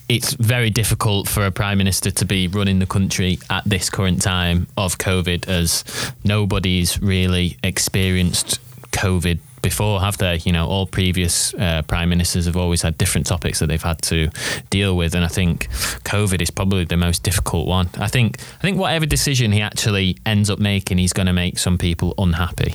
[0.09, 4.23] it's very difficult for a prime minister to be running the country at this current
[4.23, 5.85] time of COVID, as
[6.25, 8.61] nobody's really experienced
[8.93, 10.37] COVID before, have they?
[10.45, 14.03] You know, all previous uh, prime ministers have always had different topics that they've had
[14.03, 14.31] to
[14.71, 15.69] deal with, and I think
[16.05, 17.89] COVID is probably the most difficult one.
[17.99, 21.59] I think I think whatever decision he actually ends up making, he's going to make
[21.59, 22.75] some people unhappy.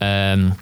[0.00, 0.56] Um,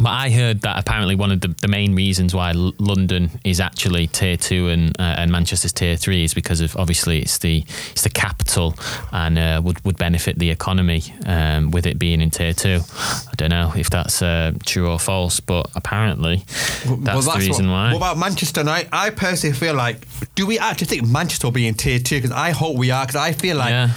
[0.00, 3.60] but I heard that apparently one of the, the main reasons why L- London is
[3.60, 7.64] actually tier two and uh, and Manchester's tier three is because of obviously it's the
[7.92, 8.74] it's the capital
[9.12, 12.80] and uh, would would benefit the economy um, with it being in tier two.
[12.98, 16.44] I don't know if that's uh, true or false, but apparently
[16.86, 17.92] that's, the reason what, why.
[17.92, 18.60] What about Manchester?
[18.60, 21.98] And I, I personally feel like, do we actually think Manchester will be in tier
[21.98, 22.16] two?
[22.16, 23.06] Because I hope we are.
[23.06, 23.90] Because I feel like, yeah,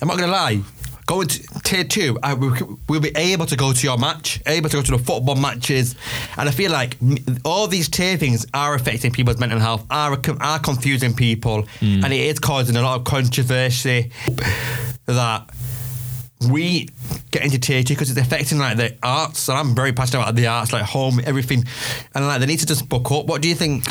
[0.00, 0.60] I'm not going to lie,
[1.10, 2.50] going to tier two, I, we,
[2.88, 5.96] we'll be able to go to your match, able to go to the football matches.
[6.38, 6.96] And I feel like
[7.44, 12.04] all these tier things are affecting people's mental health, are, are confusing people, Hmm.
[12.04, 14.10] and it is causing a lot of controversy
[15.06, 15.50] that
[16.48, 16.88] we
[17.30, 20.34] get into tier two because it's affecting like the arts, and I'm very passionate about
[20.36, 21.64] the arts, like home, everything,
[22.14, 23.26] and like they need to just book up.
[23.26, 23.84] What do you think?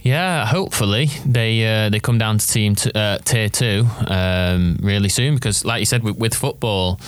[0.00, 5.08] Yeah, hopefully they uh, they come down to team t- uh, tier two um, really
[5.08, 6.98] soon because, like you said, with, with football,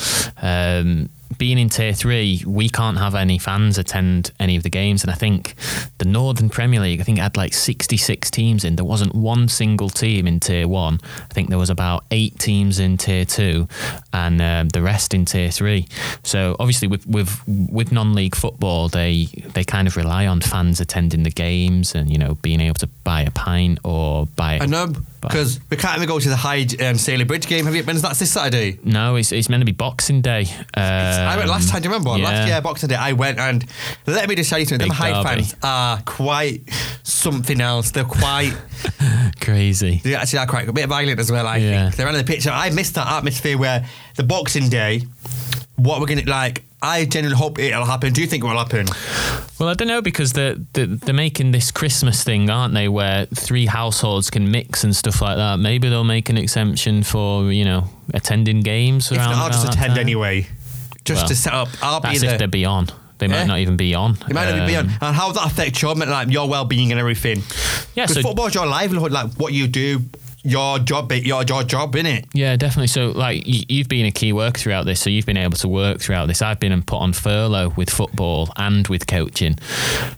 [0.42, 5.02] um, being in tier three, we can't have any fans attend any of the games.
[5.02, 5.54] And I think
[5.98, 8.76] the Northern Premier League, I think had like 66 teams in.
[8.76, 11.00] There wasn't one single team in tier one.
[11.18, 13.68] I think there was about eight teams in tier two,
[14.12, 15.86] and um, the rest in tier three.
[16.22, 21.22] So obviously, with with with non-league football, they they kind of rely on fans attending
[21.22, 24.58] the games and you know being able to buy a pint or buy.
[24.60, 24.92] I know
[25.28, 27.64] because we can't even go to the Hyde um, Stalybridge game.
[27.64, 27.96] Have you been?
[27.96, 28.78] That's this Saturday.
[28.84, 30.42] No, it's, it's meant to be Boxing Day.
[30.74, 31.82] Um, I went last time.
[31.82, 32.28] Do you remember yeah.
[32.28, 32.96] last year Boxing Day?
[32.96, 33.64] I went and
[34.06, 34.88] let me just tell you something.
[34.88, 35.42] Them Hyde derby.
[35.42, 36.60] fans are quite
[37.02, 37.90] something else.
[37.90, 38.54] They're quite.
[39.40, 40.00] Crazy.
[40.02, 41.46] They actually are quite a bit violent as well.
[41.46, 41.84] I Yeah.
[41.84, 42.46] think they're on the pitch.
[42.46, 45.02] I missed that atmosphere where the Boxing Day.
[45.76, 46.62] What we're gonna like?
[46.80, 48.12] I genuinely hope it'll happen.
[48.12, 48.86] Do you think it will happen?
[49.58, 53.24] Well, I don't know because they're, they're, they're making this Christmas thing, aren't they, where
[53.26, 55.58] three households can mix and stuff like that.
[55.58, 59.92] Maybe they'll make an exemption for, you know, attending games If not, I'll just attend
[59.94, 59.98] time.
[59.98, 60.46] anyway,
[61.06, 61.68] just Well, to set up.
[61.82, 62.32] I'll be That's there.
[62.32, 62.92] if they're beyond.
[63.18, 63.32] They Yeah.
[63.38, 64.18] might not even be on.
[64.28, 64.98] You might not be Um, beyond.
[65.00, 67.42] And how does that affect your like your well-being and everything?
[67.94, 70.02] Yeah, Because so football's your livelihood, like what you do,
[70.44, 72.26] your job, your your job, innit?
[72.34, 72.88] Yeah, definitely.
[72.88, 76.00] So, like, you've been a key worker throughout this, so you've been able to work
[76.00, 76.42] throughout this.
[76.42, 79.56] I've been put on furlough with football and with coaching.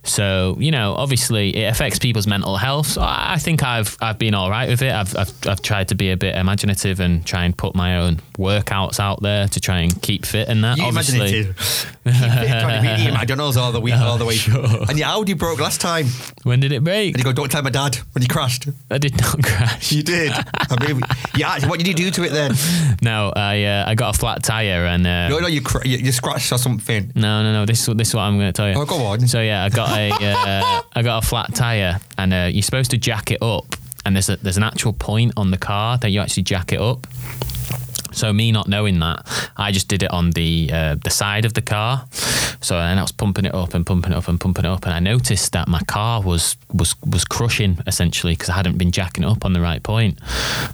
[0.03, 2.89] So, you know, obviously, it affects people's mental health.
[2.89, 4.93] So I think I've I've been all right with it.
[4.93, 8.17] I've, I've I've tried to be a bit imaginative and try and put my own
[8.37, 10.79] workouts out there to try and keep fit in that.
[10.79, 11.47] You obviously, imagine it.
[11.47, 14.35] Keep fit, trying to be eating McDonald's all the week, all the way.
[14.47, 14.65] sure.
[14.89, 16.07] And your Audi broke last time,
[16.43, 17.15] when did it break?
[17.15, 19.93] and you go, "Don't tell my dad." When you crashed, I did not crash.
[19.93, 20.16] you did.
[20.17, 21.01] I mean,
[21.37, 21.67] yeah.
[21.69, 22.53] What did you do to it then?
[23.03, 25.99] No, I uh, I got a flat tire and uh, No, no, you cr- you,
[25.99, 27.13] you scratched or something.
[27.15, 27.67] No, no, no.
[27.67, 28.75] This is this is what I'm going to tell you.
[28.77, 29.27] Oh, go on.
[29.29, 32.91] So yeah, I got a uh, I got a flat tire, and uh, you're supposed
[32.93, 36.11] to jack it up, and there's a, there's an actual point on the car that
[36.11, 37.07] you actually jack it up.
[38.17, 41.53] So me not knowing that, I just did it on the uh, the side of
[41.53, 42.07] the car.
[42.61, 44.87] So and I was pumping it up and pumping it up and pumping it up,
[44.87, 48.91] and I noticed that my car was was was crushing essentially because I hadn't been
[48.91, 50.19] jacking up on the right point.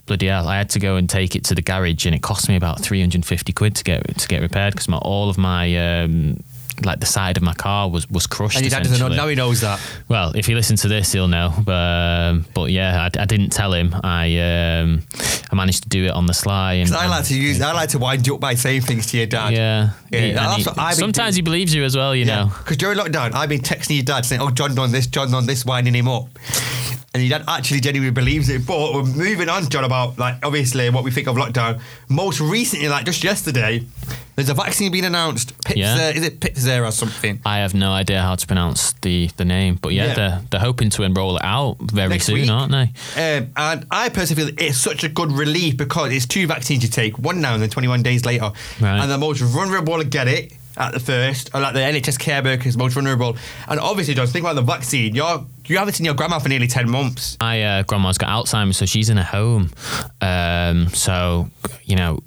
[0.07, 0.47] Bloody hell!
[0.47, 2.81] I had to go and take it to the garage, and it cost me about
[2.81, 6.03] three hundred and fifty quid to get to get repaired because my all of my
[6.03, 6.43] um,
[6.85, 8.57] like the side of my car was was crushed.
[8.57, 9.15] And your dad doesn't know.
[9.15, 9.81] Now he knows that.
[10.09, 11.53] Well, if he listens to this, he'll know.
[11.65, 13.95] But, um, but yeah, I, I didn't tell him.
[14.03, 15.03] I um,
[15.51, 16.75] I managed to do it on the sly.
[16.75, 17.61] And, I like to use.
[17.61, 19.53] I like to wind you up by saying things to your dad.
[19.53, 22.15] Yeah, Yeah, He- he- sometimes he believes you as well.
[22.15, 22.51] You know.
[22.59, 25.47] Because during lockdown, I've been texting your dad saying, "Oh, John done this, John done
[25.47, 26.29] this," winding him up.
[27.15, 28.67] And your dad actually genuinely believes it.
[28.67, 31.81] But we're moving on, John, about like obviously what we think of lockdown.
[32.09, 33.85] Most recently, like just yesterday,
[34.35, 35.55] there's a vaccine being announced.
[35.61, 36.09] Pfizer, Yeah.
[36.09, 37.39] Is it Pfizer or something?
[37.45, 40.15] I have no idea how to pronounce the, the name, but yeah, Yeah.
[40.15, 42.51] they're they're hoping to enroll it out very Next soon, week.
[42.51, 42.93] aren't they?
[43.39, 46.89] Um, and I personally feel it's such a good relief because it's two vaccines you
[46.89, 48.53] take, one now and then 21 days later.
[48.81, 49.01] Right.
[49.03, 52.43] And the most vulnerable to get it at the first, or like the NHS care
[52.43, 53.37] workers most vulnerable.
[53.69, 55.15] And obviously, John, think about the vaccine.
[55.15, 57.37] You're, you haven't seen your grandma for nearly 10 months.
[57.41, 59.71] My uh, grandma's got Alzheimer's, so she's in a home.
[60.21, 61.51] Um, so
[61.85, 62.21] you know,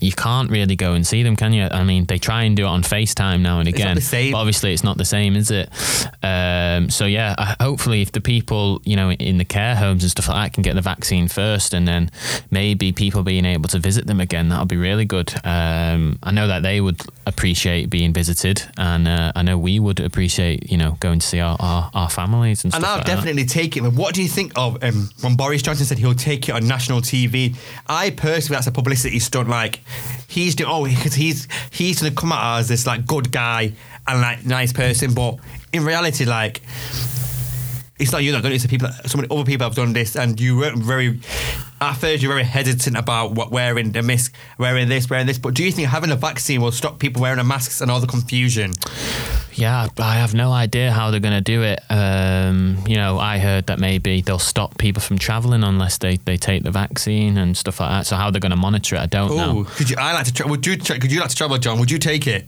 [0.00, 1.64] you can't really go and see them, can you?
[1.64, 4.32] I mean, they try and do it on FaceTime now and again, the same.
[4.32, 5.70] but obviously it's not the same, is it?
[6.22, 10.10] Um, so yeah, I, hopefully, if the people you know in the care homes and
[10.10, 12.10] stuff like that can get the vaccine first, and then
[12.50, 15.32] maybe people being able to visit them again, that'll be really good.
[15.44, 20.00] Um, I know that they would appreciate being visited, and uh, I know we would
[20.00, 23.14] appreciate you know going to see our our, our families and And I'll like that.
[23.16, 23.82] definitely take it.
[23.82, 26.66] But what do you think of um, when Boris Johnson said he'll take it on
[26.66, 27.56] national TV?
[27.86, 29.48] I personally, that's a publicity stunt.
[29.48, 29.80] Like
[30.28, 33.72] he's doing, oh, because he's he's gonna come out as this like good guy
[34.06, 35.36] and like nice person, but
[35.72, 36.62] in reality, like.
[38.00, 38.54] It's not you that done it.
[38.54, 38.88] It's the people.
[39.06, 41.18] So many other people have done this, and you weren't very.
[41.80, 45.38] At first, you're very hesitant about what wearing the mask, wearing this, wearing this.
[45.38, 48.00] But do you think having a vaccine will stop people wearing the masks and all
[48.00, 48.72] the confusion?
[49.52, 51.80] Yeah, I have no idea how they're going to do it.
[51.90, 56.36] Um, you know, I heard that maybe they'll stop people from traveling unless they, they
[56.36, 58.06] take the vaccine and stuff like that.
[58.06, 59.64] So how they're going to monitor it, I don't Oh, know.
[59.64, 59.96] could you?
[59.98, 60.32] I like to.
[60.32, 60.76] Tra- would you?
[60.76, 61.78] Tra- could you like to travel, John?
[61.80, 62.46] Would you take it?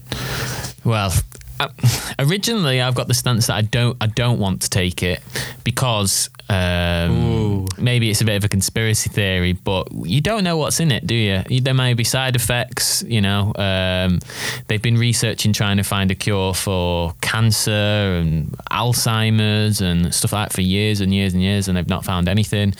[0.85, 1.13] Well,
[1.59, 1.67] uh,
[2.19, 5.21] originally I've got the stance that I don't I don't want to take it
[5.63, 10.79] because um, maybe it's a bit of a conspiracy theory, but you don't know what's
[10.79, 11.43] in it, do you?
[11.61, 13.03] There may be side effects.
[13.07, 14.19] You know, um,
[14.67, 20.49] they've been researching trying to find a cure for cancer and Alzheimer's and stuff like
[20.49, 22.73] that for years and years and years, and they've not found anything.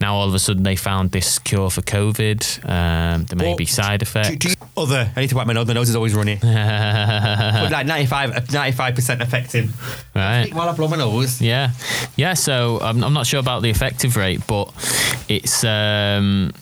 [0.00, 2.64] Now all of a sudden they found this cure for COVID.
[2.68, 4.30] Um, there may Well, be side effects.
[4.30, 5.66] Do, do you, other, I need to wipe my nose.
[5.66, 6.38] My nose is always running.
[6.42, 9.70] but like 95 percent effective.
[10.14, 10.52] right.
[10.52, 11.40] While I blow my nose.
[11.40, 11.70] Yeah,
[12.16, 12.34] yeah.
[12.34, 14.72] So I'm, I'm not sure about the effective rate, but
[15.28, 16.52] it's um,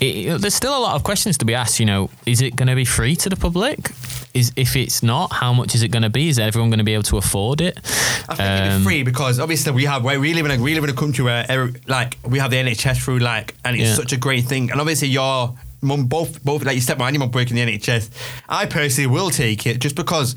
[0.00, 1.78] it, there's still a lot of questions to be asked.
[1.80, 3.90] You know, is it going to be free to the public?
[4.34, 6.28] is if it's not, how much is it going to be?
[6.28, 7.78] Is everyone going to be able to afford it?
[8.28, 10.74] I think it'd be Um, free because obviously we have we live in a we
[10.74, 13.88] live in a country where every- like we have the NHS through like and it's
[13.88, 13.94] Yeah.
[13.94, 17.20] such a great thing and obviously your mum both both like your stepmom and your
[17.20, 18.10] mum work in the NHS.
[18.48, 20.36] I personally will take it just because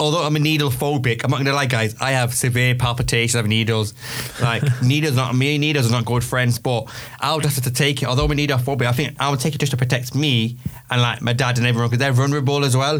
[0.00, 3.46] although I'm a needle phobic, I'm not gonna lie guys, I have severe palpitations of
[3.46, 3.94] needles.
[4.40, 6.86] Like needles not me needles are not good friends, but
[7.20, 8.06] I'll just have to take it.
[8.06, 10.56] Although I'm a needle phobic, I think I would take it just to protect me
[10.90, 12.96] and like my dad and everyone because they're vulnerable as well.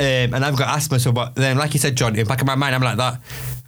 [0.00, 2.40] Um, and I've got asthma, so but then like you said, John, in the back
[2.40, 3.20] of my mind, I'm like that.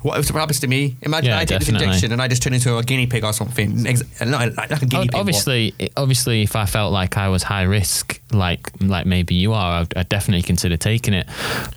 [0.06, 0.94] What if happens to me?
[1.02, 1.78] Imagine Yeah, I take definitely.
[1.78, 3.82] this injection and I just turn into a guinea pig or something.
[3.82, 5.16] Not like, like a guinea pig.
[5.16, 9.80] obviously, obviously, if I felt like I was high risk, like like maybe you are,
[9.80, 11.26] I'd, I'd definitely consider taking it.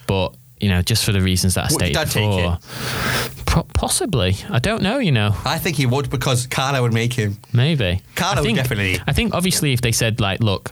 [0.05, 2.57] But you know, just for the reasons that I Would stated your dad take before,
[3.47, 4.35] po- possibly.
[4.47, 4.99] I don't know.
[4.99, 7.37] You know, I think he would because Carla would make him.
[7.51, 8.03] maybe.
[8.15, 8.99] Carlo think, definitely.
[9.07, 10.69] I think obviously, if they said like, look.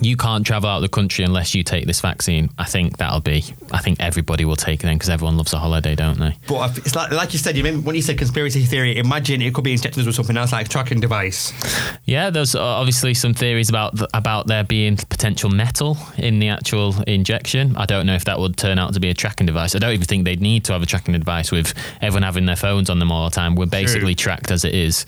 [0.00, 2.50] You can't travel out of the country unless you take this vaccine.
[2.58, 3.44] I think that'll be.
[3.70, 6.36] I think everybody will take it then because everyone loves a holiday, don't they?
[6.46, 9.54] But it's like, like you said, you remember when you said conspiracy theory, imagine it
[9.54, 11.52] could be injecting us with something else like a tracking device.
[12.04, 17.00] Yeah, there's uh, obviously some theories about about there being potential metal in the actual
[17.06, 17.76] injection.
[17.76, 19.74] I don't know if that would turn out to be a tracking device.
[19.74, 22.56] I don't even think they'd need to have a tracking device with everyone having their
[22.56, 23.54] phones on them all the time.
[23.54, 25.06] We're basically tracked as it is.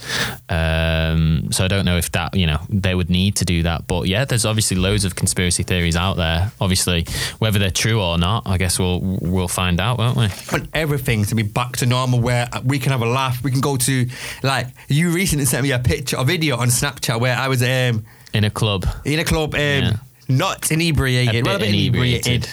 [0.48, 3.86] Um, so I don't know if that you know they would need to do that.
[3.86, 6.50] But yeah, there's obviously loads of conspiracy theories out there.
[6.60, 7.06] Obviously,
[7.38, 10.24] whether they're true or not, I guess we'll we'll find out, won't we?
[10.24, 13.42] I want everything to be back to normal where we can have a laugh.
[13.42, 14.06] We can go to,
[14.42, 18.04] like, you recently sent me a picture, a video on Snapchat where I was um,
[18.32, 18.86] In a club.
[19.04, 21.34] in a club, um, not inebriated.
[21.34, 22.26] A well, a bit inebriated.
[22.46, 22.48] inebriated.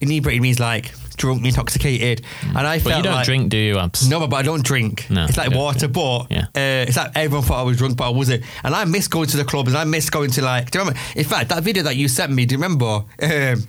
[0.00, 2.24] Inebriated means like drunk, intoxicated.
[2.42, 2.84] And I felt.
[2.92, 4.08] But you don't like, drink, do you, Abz?
[4.10, 5.08] No, but I don't drink.
[5.10, 6.44] No, it's like water, but Yeah.
[6.56, 8.42] uh, it's like everyone thought I was drunk, but I wasn't.
[8.64, 9.68] And I miss going to the clubs.
[9.68, 10.70] And I miss going to like.
[10.70, 11.00] Do you remember?
[11.14, 12.46] In fact, that video that you sent me.
[12.46, 13.04] Do you remember?
[13.22, 13.66] Um,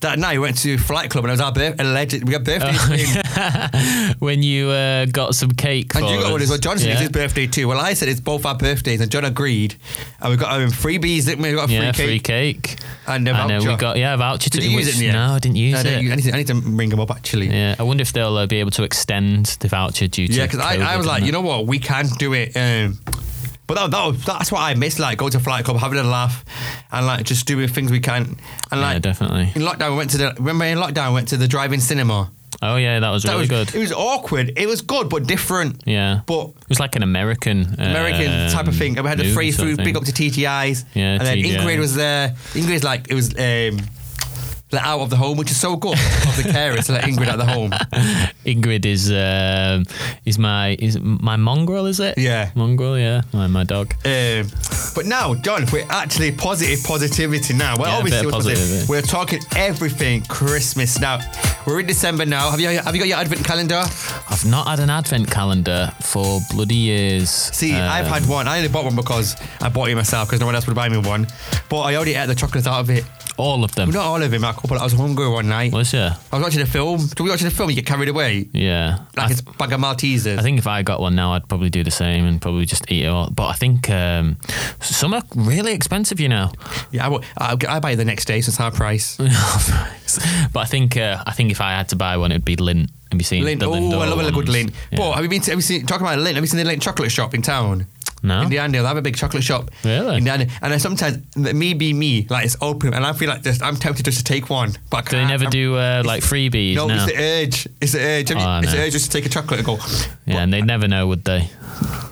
[0.00, 1.82] that night we went to Flight Club and it was our birthday.
[1.82, 2.72] Alleged, we got birthday.
[3.04, 4.14] thing.
[4.18, 6.58] when you uh, got some cake And you got one as well.
[6.58, 6.92] John said Yeah.
[6.92, 7.68] it's his birthday too.
[7.68, 9.76] Well, I said it's both our birthdays, and John agreed.
[10.20, 11.50] And we got um, freebies, didn't we?
[11.50, 12.06] We got a free yeah, cake.
[12.06, 12.76] free cake.
[13.06, 14.50] And a I know we got yeah a voucher.
[14.50, 15.16] Did to, you use which- it in the end?
[15.16, 15.84] No, I didn't use I, it.
[15.84, 17.48] don't- I, need to, I need to ring them up actually.
[17.48, 20.46] yeah, I wonder if they'll uh, be able to extend the voucher due to Yeah,
[20.46, 22.56] because I, I was like, you know what, we can do it.
[22.56, 22.98] Um,
[23.66, 26.44] but that, that that's what I miss, like going to Flight Club, having a laugh,
[26.92, 28.36] and like just doing things we can.
[28.70, 29.52] And like yeah, definitely.
[29.54, 32.30] in lockdown, we went to the remember in lockdown, we went to the drive-in cinema.
[32.62, 33.74] Oh yeah, that was That really was good.
[33.74, 34.52] It was awkward.
[34.56, 35.82] It was good, but different.
[35.86, 38.96] Yeah, But it was like an American American type of um, thing.
[38.96, 39.78] And we had the free food.
[39.78, 40.84] Big up to TGI's.
[40.94, 41.56] Yeah, and then TGI.
[41.56, 42.30] Ingrid was there.
[42.52, 43.34] Ingrid's like it was.
[43.34, 43.86] Um,
[44.78, 47.40] out of the home, which is so good of the carers to let Ingrid out
[47.40, 47.70] of the home.
[48.44, 49.84] Ingrid is um,
[50.24, 52.18] is my is my mongrel, is it?
[52.18, 52.50] Yeah.
[52.54, 52.98] mongrel.
[52.98, 53.92] Yeah, my, my dog.
[54.04, 54.48] Um,
[54.94, 57.74] but now, John, we're actually positive positivity now.
[57.78, 58.58] Well, Yeah, obviously, we're, positive.
[58.58, 61.18] positive, we're talking everything Christmas now.
[61.66, 62.50] We're in December now.
[62.50, 63.82] Have you have you got your advent calendar?
[64.30, 67.30] I've not had an advent calendar for bloody years.
[67.30, 68.46] See, Um, I've had one.
[68.48, 70.88] I only bought one because I bought it myself because no one else would buy
[70.88, 71.26] me one.
[71.68, 73.04] But I already ate the chocolates out of it.
[73.36, 73.90] All of them.
[73.90, 74.44] Not all of them.
[74.44, 74.78] A couple.
[74.78, 75.72] I was hungry one night.
[75.72, 75.98] Was you?
[76.00, 77.00] I was watching a film.
[77.16, 77.68] Do we watch a film?
[77.70, 78.48] You get carried away.
[78.52, 78.98] Yeah.
[79.16, 80.38] Like I, it's bag of Maltesers.
[80.38, 82.90] I think if I got one now, I'd probably do the same and probably just
[82.90, 83.30] eat it all.
[83.30, 84.36] But I think um,
[84.80, 86.52] some are really expensive, you know.
[86.92, 89.16] yeah, I, will- I, I buy it the next day, so it's half price.
[90.52, 92.90] but I think uh, I think if I had to buy one, it'd be Lindt.
[93.10, 93.60] Have you seen Lindt.
[93.60, 94.48] the Oh, I love a good ones?
[94.50, 94.72] Lindt.
[94.90, 94.98] Yeah.
[94.98, 95.40] But have you been?
[95.42, 95.86] To, have you seen?
[95.86, 96.34] Talking about Lindt.
[96.34, 97.86] Have you seen the Lindt chocolate shop in town?
[98.24, 98.40] No.
[98.42, 99.70] In the Arndale, they'll have a big chocolate shop.
[99.84, 100.16] Really?
[100.16, 100.50] In the Arndale.
[100.62, 103.76] And then sometimes, me be me, like it's open, and I feel like just, I'm
[103.76, 106.74] tempted just to take one, but I Do they never I'm- do uh, like freebies?
[106.74, 106.94] No, No.
[106.96, 107.68] it's the urge.
[107.80, 108.32] It's the urge.
[108.32, 109.78] Oh, it's the urge just to take a chocolate and go.
[110.26, 111.48] yeah, and they'd never know, would they?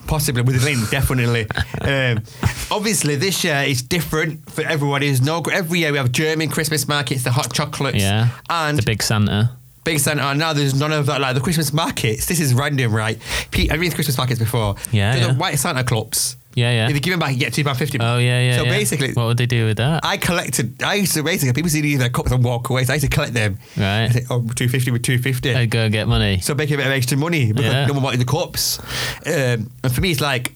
[0.06, 1.46] Possibly with Lindt, definitely.
[1.80, 2.22] um,
[2.70, 5.00] obviously, this year is different for everyone.
[5.00, 8.28] There's no every year we have German Christmas markets, the hot chocolates, Yeah.
[8.50, 9.56] and the big Santa.
[9.84, 10.22] Big Santa.
[10.22, 11.20] And now there's none of that.
[11.20, 12.26] Like the Christmas markets.
[12.26, 13.18] This is random, right?
[13.50, 14.76] Pete, I've been to Christmas markets before.
[14.90, 15.38] Yeah, They're the yeah.
[15.38, 16.36] white Santa clubs.
[16.54, 16.88] Yeah, yeah.
[16.88, 17.98] If you give them back, you get two pound fifty.
[17.98, 18.58] Oh yeah, yeah.
[18.58, 18.70] So yeah.
[18.70, 20.04] basically, what would they do with that?
[20.04, 20.82] I collected.
[20.82, 22.84] I used to basically people see their cups and walk away.
[22.84, 23.58] So I used to collect them.
[23.76, 24.10] Right.
[24.14, 25.54] I oh, 250 with 250.
[25.54, 26.40] I'd go get money.
[26.40, 27.86] so make a bit of extra money because Yeah.
[27.86, 28.78] no one wanted the cups.
[29.24, 30.52] Um, and for me, it's like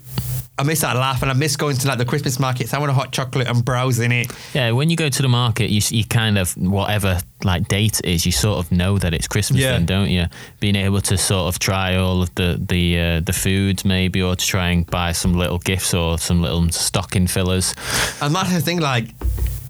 [0.59, 2.73] I miss that laugh and I miss going to like the Christmas markets.
[2.73, 4.33] I want a hot chocolate and browsing it.
[4.55, 8.07] Yeah, when you go to the market, you, you kind of whatever like date it
[8.07, 9.73] is, you sort of know that it's Christmas Yeah.
[9.73, 10.25] then, don't you?
[10.61, 14.35] Being able to sort of try all of the the uh, the foods maybe, or
[14.35, 17.75] to try and buy some little gifts or some little stocking fillers.
[18.23, 19.11] And that's the thing, like,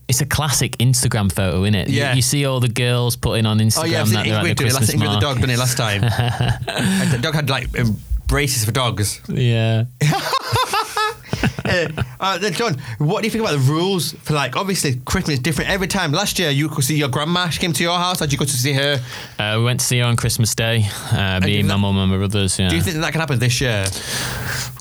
[0.06, 1.88] It's a classic Instagram photo, isn't it?
[1.88, 2.14] Yeah.
[2.14, 4.42] You, see all the girls putting on Instagram oh yeah, I've seen that they're at
[4.44, 4.72] the Ingrid do it.
[4.74, 6.00] Last Ingrid the dog done it last time.
[7.10, 9.20] the dog had like um, braces for dogs.
[9.28, 9.84] Yeah.
[12.20, 14.56] uh, then John, what do you think about the rules for like?
[14.56, 16.12] Obviously, Christmas is different every time.
[16.12, 17.48] Last year, you could see your grandma.
[17.48, 18.18] She came to your house.
[18.18, 19.00] Did you go to see her?
[19.38, 20.84] Uh, we went to see her on Christmas Day.
[21.12, 22.58] Uh, me, my mum, and my brothers.
[22.58, 22.68] Yeah.
[22.68, 23.86] Do you think that, that can happen this year?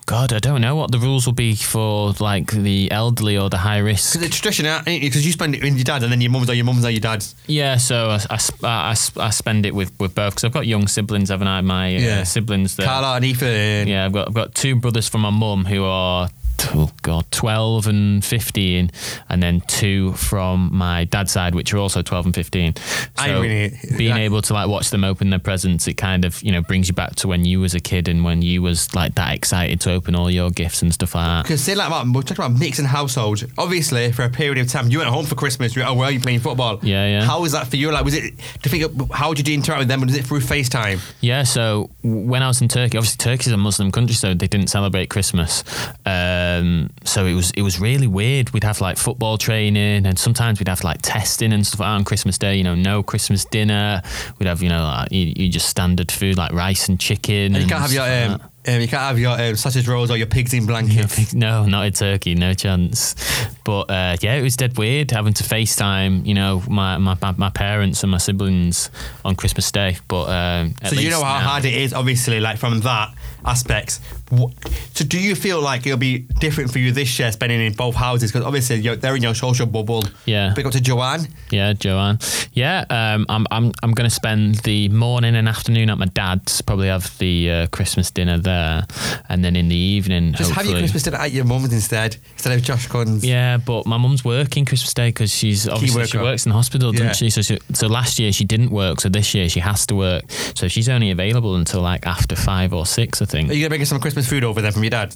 [0.08, 3.58] God, I don't know what the rules will be for like the elderly or the
[3.58, 4.14] high risk.
[4.14, 6.54] Because it's tradition, because you spend it with your dad, and then your mum's or
[6.54, 7.34] your mum's or your dad's.
[7.48, 10.88] Yeah, so I, I, I, I spend it with, with both because I've got young
[10.88, 11.62] siblings, haven't I?
[11.62, 12.24] My uh, Yeah.
[12.24, 13.88] siblings that Carla and Ethan.
[13.88, 16.30] Yeah, I've got I've got two brothers from my mum who are
[16.74, 18.92] oh god, twelve and fifteen,
[19.30, 22.74] and then two from my dad's side, which are also twelve and fifteen.
[23.18, 26.26] I So really- being that- able to like watch them open their presents, it kind
[26.26, 28.62] of you know brings you back to when you was a kid and when you
[28.62, 31.44] was like that excited to open all your gifts and stuff like that.
[31.44, 33.44] Because say like about we're talking about mixing households.
[33.58, 35.76] Obviously, for a period of time, you went home for Christmas.
[35.76, 36.80] You're at where you playing football.
[36.84, 37.24] Yeah, yeah.
[37.26, 37.92] How was that for you?
[37.92, 38.34] Like, was it
[38.64, 38.84] to think?
[38.84, 40.02] Of, how did you interact with them?
[40.02, 41.00] Was it through FaceTime?
[41.22, 44.68] Yeah, so when I was in Turkey, obviously Turkey's a Muslim country, so they didn't
[44.68, 45.64] celebrate Christmas.
[46.06, 48.52] Uh, Um, so it was it was really weird.
[48.52, 52.04] We'd have like football training, and sometimes we'd have like testing and stuff like on
[52.04, 52.56] Christmas Day.
[52.56, 54.02] You know, no Christmas dinner.
[54.40, 57.56] We'd have you know like you, you just standard food like rice and chicken.
[57.56, 60.10] And you can't have your like um, um, you can't have your um, sausage rolls
[60.10, 61.34] or your pigs in blankets.
[61.34, 63.16] No, not in Turkey, no chance.
[63.64, 67.50] But uh, yeah, it was dead weird having to FaceTime, you know, my, my, my,
[67.50, 68.90] parents and my siblings
[69.24, 69.98] on Christmas Day.
[70.08, 73.14] But um, So you know how now- hard it is, obviously, like from that
[73.46, 74.00] aspect.
[74.32, 74.52] Wh-
[74.94, 77.96] So do you feel like it'll be different for you this year, spending in both
[77.96, 78.32] houses?
[78.32, 80.04] Because obviously you're, they're in your social bubble.
[80.26, 80.54] Yeah.
[80.56, 81.28] Big up to Joanne.
[81.52, 82.20] Yeah, Joanne.
[82.54, 86.62] Yeah, um, I'm I'm I'm going to spend the morning and afternoon at my dad's.
[86.62, 88.86] Probably have the uh, Christmas dinner there,
[89.30, 92.58] and then in the evening, Just have your Christmas dinner at your mum's instead, instead
[92.58, 93.24] of Josh Gunn's.
[93.26, 96.92] Yeah, but my mum's working Christmas Day because she's obviously she works in the hospital,
[96.94, 97.30] doesn't she?
[97.30, 97.60] So, she?
[97.74, 100.24] so last year she didn't work, so this year she has to work.
[100.56, 103.35] So she's only available until like after five or six, I think.
[103.36, 105.16] Are you gonna bring us some Christmas food over there from your dad?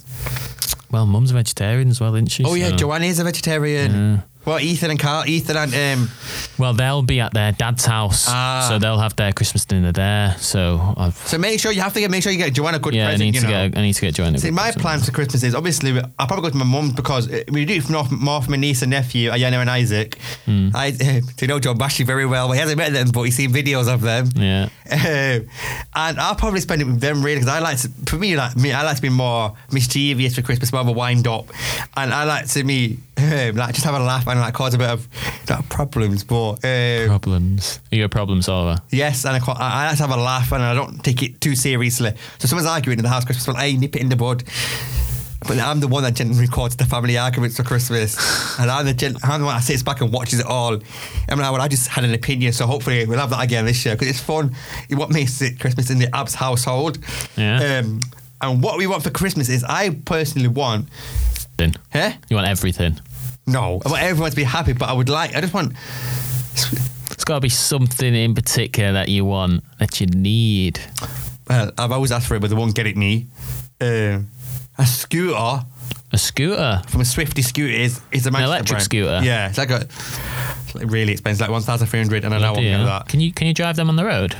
[0.90, 2.44] Well, mum's a vegetarian as well, isn't she?
[2.44, 4.22] Oh yeah, So- Joanne is a vegetarian.
[4.46, 6.08] Well, Ethan and Carl, Ethan and um,
[6.58, 8.66] Well, they'll be at their dad's house, Ah.
[8.68, 10.34] so they'll have their Christmas dinner there.
[10.38, 12.78] So I've, so make sure you have to get make sure you get Joanne a
[12.78, 13.68] good yeah, I need you to know.
[13.68, 14.34] get I need to get Joanne.
[14.34, 14.82] a See, good my present.
[14.82, 17.74] plans for Christmas is obviously I'll probably go to my mum's because uh, we do
[17.74, 20.16] it more, more for my niece and nephew, Ayana and Isaac.
[20.46, 20.70] Hmm.
[20.74, 20.90] I
[21.36, 22.48] do know John Bashley very well.
[22.48, 24.30] Well, he hasn't met them, but he's seen videos of them.
[24.36, 24.68] Yeah.
[24.90, 24.98] Um,
[25.94, 28.56] and I'll probably spend it with them really because I like to, for me, like
[28.56, 31.46] me, I like to be more mischievous for Christmas, more of a wind up,
[31.96, 32.98] and I like to me
[33.50, 35.08] um, like just have a laugh and like cause a bit of
[35.48, 37.80] not problems, but um, Problems.
[37.92, 38.80] Are you a problem solver?
[38.90, 41.22] Yes, and I, quite, I I like to have a laugh and I don't take
[41.22, 42.12] it too seriously.
[42.38, 44.44] So someone's arguing in the house Christmas, well, hey, nip it in the bud.
[45.48, 48.14] But I'm the one that generally records the family arguments for Christmas,
[48.60, 50.74] and I'm the gen- I'm the one that sits back and watches it all.
[51.30, 53.82] I mean, I, I just had an opinion, so hopefully we'll have that again this
[53.86, 54.54] year because it's fun.
[54.90, 56.98] What makes it Christmas in the Abz household?
[57.38, 57.78] Yeah.
[57.82, 58.00] Um,
[58.42, 60.88] and what we want for Christmas is, I personally want,
[61.56, 62.12] Then huh?
[62.28, 63.00] you want everything.
[63.46, 65.72] No, I want everyone to be happy, but I would like, I just want.
[67.10, 70.80] It's got to be something in particular that you want that you need.
[71.48, 73.26] Well, I've always asked for it, but they won't get it me.
[73.80, 74.28] Um,
[74.78, 75.64] a scooter
[76.12, 76.82] A scooter.
[76.88, 78.84] from a Swifty scooter is is a Manchester electric brand.
[78.84, 79.20] scooter?
[79.22, 82.38] Yeah, it's like a it's like really expensive, like one thousand three hundred, and I
[82.38, 82.76] know Do won't you?
[82.76, 83.08] get that.
[83.08, 84.36] Can you can you drive them on the road?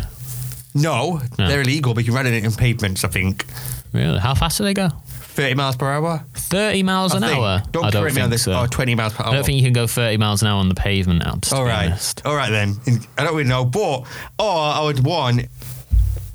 [0.74, 1.48] No, No.
[1.48, 3.05] they're illegal, but you can ride it in pavements.
[3.05, 3.44] I think
[3.92, 4.20] Really?
[4.20, 4.88] How fast do they go?
[5.31, 6.24] Thirty miles per hour.
[6.35, 7.39] Thirty miles I an think.
[7.39, 7.62] hour.
[7.70, 8.45] Don't I don't correct me on think this.
[8.45, 8.53] so.
[8.53, 9.31] Oh, 20 miles per hour.
[9.33, 11.26] I don't think you can go thirty miles an hour on the pavement.
[11.26, 11.53] Out.
[11.53, 12.76] All right, all right then.
[13.18, 14.01] I don't really know, but
[14.39, 15.47] or I would want.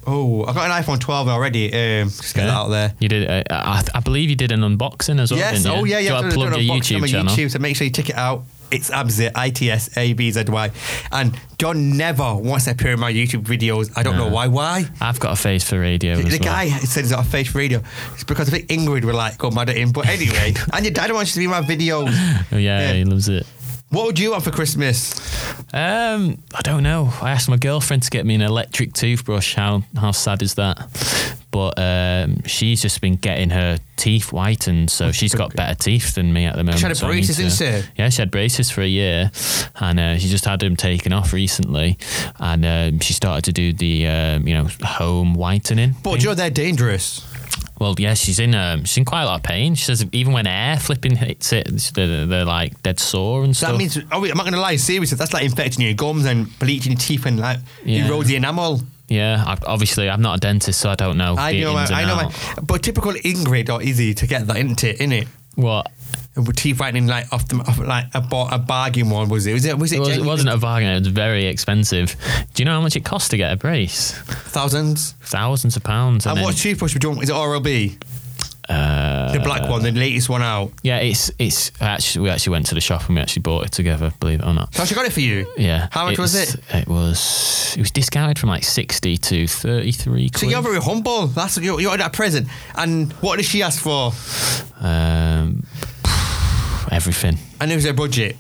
[0.08, 1.66] Oh, I got an iPhone 12 already.
[1.74, 2.94] Um, just get that out there.
[3.00, 3.30] You did.
[3.30, 5.40] Uh, I, I believe you did an unboxing as well.
[5.40, 5.66] Yes.
[5.66, 6.10] Oh yeah, yeah.
[6.12, 7.34] you I've want done- plug your on YouTube my channel?
[7.34, 8.44] YouTube, so make sure you check it out.
[8.72, 10.72] It's Abzy, I T S A B Z Y,
[11.12, 13.92] and John never wants to appear in my YouTube videos.
[13.96, 14.48] I don't know why.
[14.48, 14.86] Why?
[15.00, 16.16] I've got a face for radio.
[16.16, 16.40] The as well.
[16.50, 17.82] guy said he's got a face for radio.
[18.14, 19.92] It's because I think Ingrid would like go mad at him.
[19.92, 22.10] But anyway, and your dad wants you to be in my videos.
[22.52, 22.94] Oh yeah, Yeah.
[22.94, 23.46] he loves it.
[23.96, 25.14] What would you want for Christmas?
[25.74, 27.14] Um, I don't know.
[27.22, 29.56] I asked my girlfriend to get me an electric toothbrush.
[29.56, 30.78] How how sad is that?
[31.50, 36.34] But um, she's just been getting her teeth whitened, so she's got better teeth than
[36.34, 36.80] me at the moment.
[36.80, 37.90] She had so braces, to- didn't she?
[37.96, 39.32] Yeah, she had braces for a year,
[39.80, 41.98] and uh, she just had them taken off recently,
[42.38, 45.96] and um, she started to do the um, you know home whitening.
[46.04, 47.26] But know they're dangerous.
[47.80, 49.76] Well, yeah, she's in um, she's in quite a lot of pain.
[49.76, 53.72] She says even when air flipping hits it, they're, they're like dead sore and stuff.
[53.72, 56.58] that means, oh, I'm not going to lie, seriously, that's like infecting your gums and
[56.60, 58.08] bleaching your teeth and like Yeah.
[58.08, 58.82] erode the enamel.
[59.10, 61.36] yeah, I, obviously I'm not a dentist, so I don't know.
[61.38, 62.34] I know, and I know, my,
[62.64, 65.00] but typical Ingrid or easy to get that, isn't it?
[65.00, 65.28] Innit?
[65.56, 65.92] What?
[66.56, 69.54] Teeth whitening like off the off, like a, bar, a bargain one was it?
[69.54, 69.78] Was it?
[69.78, 70.90] was it, it, was, wasn't a bargain.
[70.90, 72.16] It was very expensive.
[72.54, 74.14] Do you know how much it costs to get a brace?
[74.14, 75.14] thousands.
[75.22, 76.26] Thousands of pounds.
[76.26, 77.24] And And what toothbrush you want?
[77.24, 77.98] Is it Oral B?
[78.70, 80.72] uh, the black one, the latest one out.
[80.82, 83.72] Yeah, it's it's actually we actually went to the shop and we actually bought it
[83.72, 84.12] together.
[84.20, 84.74] Believe it or not.
[84.74, 85.48] So I actually got it for you.
[85.58, 85.88] Yeah.
[85.92, 86.56] How much was it?
[86.74, 90.32] It was it was discounted from like sixty to thirty three.
[90.36, 91.28] So you're very humble.
[91.28, 91.80] That's you.
[91.80, 94.12] You wanted that present, and what did she ask for?
[94.80, 95.64] um,
[96.92, 97.38] everything.
[97.60, 98.36] And it was her budget.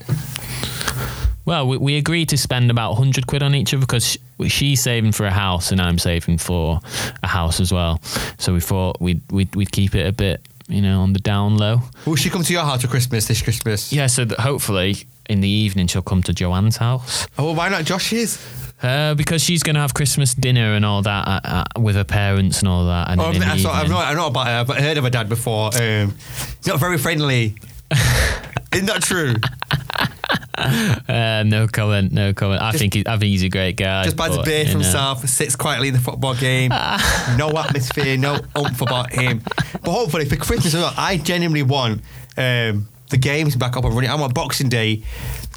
[1.46, 4.18] Well, we, we agreed to spend about 100 quid on each other because sh-
[4.48, 6.80] she's saving for a house and I'm saving for
[7.22, 8.02] a house as well.
[8.40, 11.58] So we thought we'd, we'd, we'd keep it a bit, you know, on the down
[11.58, 11.82] low.
[12.08, 13.94] Will she come to your house for Christmas this Christmas?
[13.94, 14.96] Yeah, so that hopefully
[15.30, 17.28] in the evening she'll come to Joanne's house.
[17.38, 18.44] Oh, well, why not Josh's?
[18.82, 22.04] Uh, because she's going to have Christmas dinner and all that uh, uh, with her
[22.04, 23.10] parents and all that.
[23.12, 25.10] And Oh, I've, not, I've, not, I've not about her, but I heard of her
[25.12, 25.68] dad before.
[25.80, 26.16] Um,
[26.58, 27.56] he's not very friendly.
[28.76, 29.36] Isn't that true?
[30.58, 32.62] Uh, no comment, no comment.
[32.62, 34.06] I think he, I think he's a great guy.
[34.06, 34.88] Just buys a but, beer you from know.
[34.88, 36.70] South, sits quietly in the football game.
[37.38, 39.42] no atmosphere, no oomph about him.
[39.84, 42.02] But hopefully for Christmas as well, I genuinely want
[42.38, 44.10] um, the games back up and running.
[44.10, 45.04] I want Boxing Day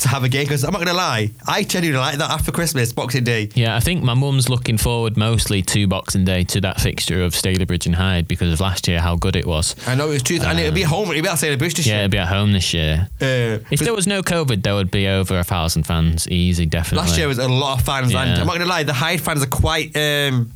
[0.01, 2.53] to have a game because I'm not going to lie, I genuinely like that after
[2.53, 3.49] Christmas, Boxing Day.
[3.55, 7.33] Yeah, I think my mum's looking forward mostly to Boxing Day to that fixture of
[7.33, 9.75] Stalybridge and Hyde because of last year how good it was.
[9.87, 11.11] I know it's true, and it'll be at home.
[11.11, 12.05] It'll be the Bush this Yeah, year.
[12.05, 13.09] it'll be at home this year.
[13.21, 17.07] Uh, If there was no COVID, there would be over a thousand fans, easy, definitely.
[17.09, 19.21] Last year was a lot of fans, and I'm not going to lie, the Hyde
[19.21, 20.53] fans are quite um,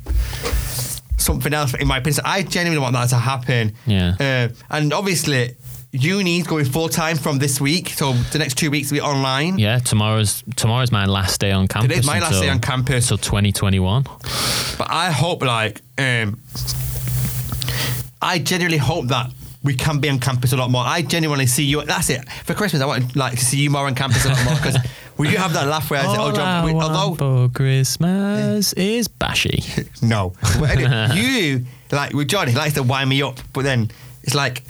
[1.17, 2.13] something else in my opinion.
[2.15, 3.73] So I genuinely want that to happen.
[3.85, 4.15] Yeah.
[4.19, 5.55] Uh, and obviously,
[5.93, 9.57] uni's going full time from this week, so the next two weeks will be online.
[9.59, 11.89] yeah, tomorrow's tomorrow's my last day on campus.
[11.89, 13.05] Today's my last until- day on campus.
[13.11, 14.03] Until 2021.
[14.77, 16.39] But I hope, like, um,
[18.21, 19.29] I genuinely hope that
[19.63, 20.83] we can be on campus a lot more.
[20.83, 21.83] I genuinely see you.
[21.83, 22.81] That's it for Christmas.
[22.81, 24.77] I want like to see you more on campus a lot more because
[25.17, 29.07] we do have that laugh where I say, "Oh, John," we, although for Christmas is
[29.07, 29.63] Bashi.
[30.01, 30.33] No.
[30.55, 33.91] Anyway, you like with John, he likes to wind me up, but then
[34.23, 34.63] it's like.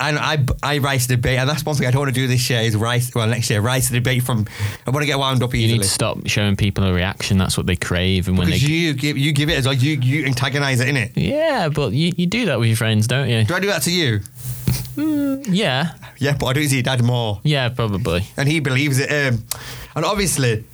[0.00, 2.26] And I, I rise to debate, and that's one thing I don't want to do
[2.26, 3.10] this year is rise.
[3.14, 4.46] Well, next year, rise to debate from.
[4.86, 5.66] I want to get wound up easily.
[5.66, 7.36] You need to stop showing people a reaction.
[7.36, 9.82] That's what they crave, and when because they you give you give it as like
[9.82, 11.12] You you antagonize it, innit?
[11.16, 13.44] yeah, but you, you do that with your friends, don't you?
[13.44, 14.20] Do I do that to you?
[14.96, 18.24] Yeah, Yeah, but I do see your dad more, yeah, probably.
[18.36, 19.10] and he believes it.
[19.10, 19.44] Um,
[19.94, 20.64] and obviously,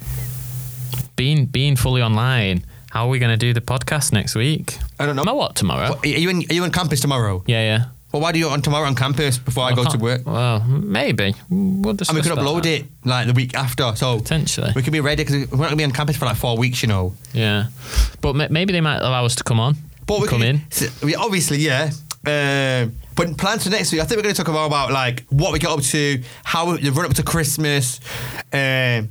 [1.16, 2.64] Being being fully online.
[2.90, 4.78] How are we going to do the podcast next week?
[4.98, 5.22] I don't know.
[5.22, 5.98] Am I what tomorrow?
[6.02, 7.42] Are you in, are you on campus tomorrow?
[7.46, 7.84] Yeah, yeah.
[8.16, 10.22] Well, why do you on tomorrow on campus before I go to work?
[10.24, 11.34] Well, maybe.
[11.50, 12.38] We'll And we could that.
[12.38, 14.72] upload it like the week after, so Potentially.
[14.74, 16.80] we could be ready because we're not gonna be on campus for like four weeks,
[16.80, 17.14] you know.
[17.34, 17.66] Yeah,
[18.22, 19.76] but ma- maybe they might allow us to come on.
[20.06, 20.62] But we come can, in.
[20.70, 21.90] so we obviously, yeah.
[22.26, 25.26] Um, but plans for next week, I think we're going to talk more about like
[25.28, 28.00] what we get up to, how we run up to Christmas,
[28.50, 29.10] um,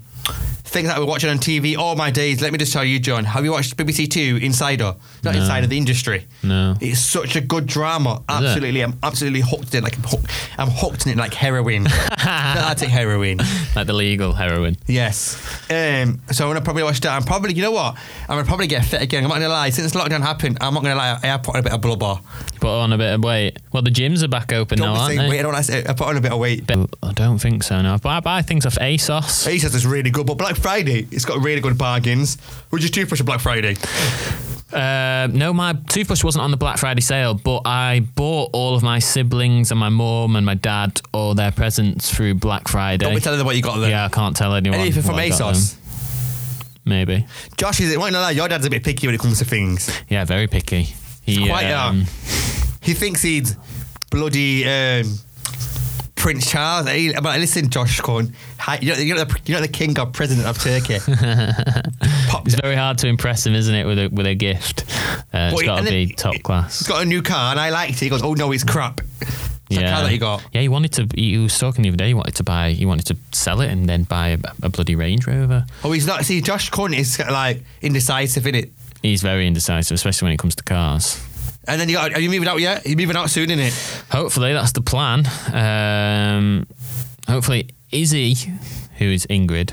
[0.75, 1.77] things that we're watching on TV.
[1.77, 2.41] All my days.
[2.41, 3.23] Let me just tell you, John.
[3.23, 4.93] Have you watched BBC Two Insider?
[5.23, 5.39] Not No.
[5.39, 6.27] Insider, the industry.
[6.43, 6.75] No.
[6.81, 8.21] It's such a good drama.
[8.27, 9.85] Absolutely, I'm absolutely hooked in.
[9.85, 10.25] Like I'm hooked,
[10.57, 11.87] I'm hooked in it like heroin.
[11.89, 13.37] I take heroin.
[13.73, 14.75] Like the legal heroin.
[14.85, 15.37] Yes.
[15.71, 17.15] Um, so I'm gonna probably watch that.
[17.15, 17.95] I'm probably, you know what?
[18.23, 19.23] I'm gonna probably get fit again.
[19.23, 19.69] I'm not gonna lie.
[19.69, 21.17] Since lockdown happened, I'm not gonna lie.
[21.23, 22.19] I have put on a bit of blubber.
[22.59, 23.59] Put on a bit of weight.
[23.71, 25.29] Well, the gyms are back open Don't now, aren't they?
[25.29, 25.39] weight.
[25.39, 26.67] I don't like I put on a bit of weight.
[26.67, 27.81] But I don't think so.
[27.81, 29.47] No, but I buy things off ASOS.
[29.47, 32.39] ASOS is really good, but Black Friday, it's got really good bargains.
[32.71, 33.75] Would you toothbrush on Black Friday?
[34.73, 38.81] Uh, no, my toothbrush wasn't on the Black Friday sale, but I bought all of
[38.81, 43.05] my siblings and my mum and my dad all their presents through Black Friday.
[43.05, 43.91] Don't be telling them what you got there.
[43.91, 44.79] yeah, I can't tell anyone.
[44.79, 45.75] Anything from what I got ASOS.
[45.75, 45.81] them.
[46.83, 47.27] Maybe.
[47.57, 47.99] Josh, is it?
[47.99, 48.31] Why not lie?
[48.31, 49.87] Your dad's a bit picky when it comes to things.
[50.09, 50.95] Yeah, very picky.
[51.21, 51.85] He, Quite, yeah.
[51.85, 52.05] um,
[52.81, 53.55] He thinks he's
[54.09, 55.19] bloody um,
[56.25, 56.87] Prince Charles.
[56.87, 58.33] Hey, but listen, Josh Cohn,
[58.81, 60.97] you're, you're, the, you're not the king or president of Turkey.
[62.47, 64.85] It's very hard to impress him, isn't it, with a with a gift?
[65.31, 66.87] Uh, it's got to be top He's class.
[66.87, 67.99] got a new car and I liked it.
[67.99, 69.01] He goes, oh no, it's crap.
[69.21, 70.43] It's a car that he got.
[70.51, 71.07] Yeah, he wanted to.
[71.15, 72.07] He was talking the other day.
[72.07, 72.71] He wanted to buy.
[72.71, 75.67] He wanted to sell it and then buy a, a bloody Range Rover.
[75.83, 76.25] Oh, he's not.
[76.25, 78.71] See, Josh Cohn is like indecisive in it.
[79.03, 81.23] He's very indecisive, especially when it comes to cars.
[81.67, 82.13] And then you got.
[82.13, 82.85] Are you moving out yet?
[82.85, 84.11] You're moving out soon, innit?
[84.11, 85.25] Hopefully, that's the plan.
[85.51, 86.67] Um,
[87.27, 88.35] hopefully, Izzy,
[88.97, 89.71] who is Ingrid,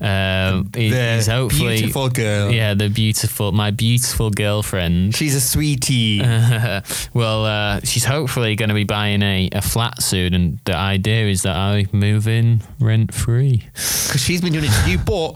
[0.00, 2.50] um, is, The is hopefully beautiful girl.
[2.50, 5.14] Yeah, the beautiful, my beautiful girlfriend.
[5.14, 6.20] She's a sweetie.
[7.14, 11.26] well, uh, she's hopefully going to be buying a, a flat soon, and the idea
[11.26, 13.64] is that I move in rent free.
[13.74, 14.98] Because she's been doing it to you.
[14.98, 15.34] But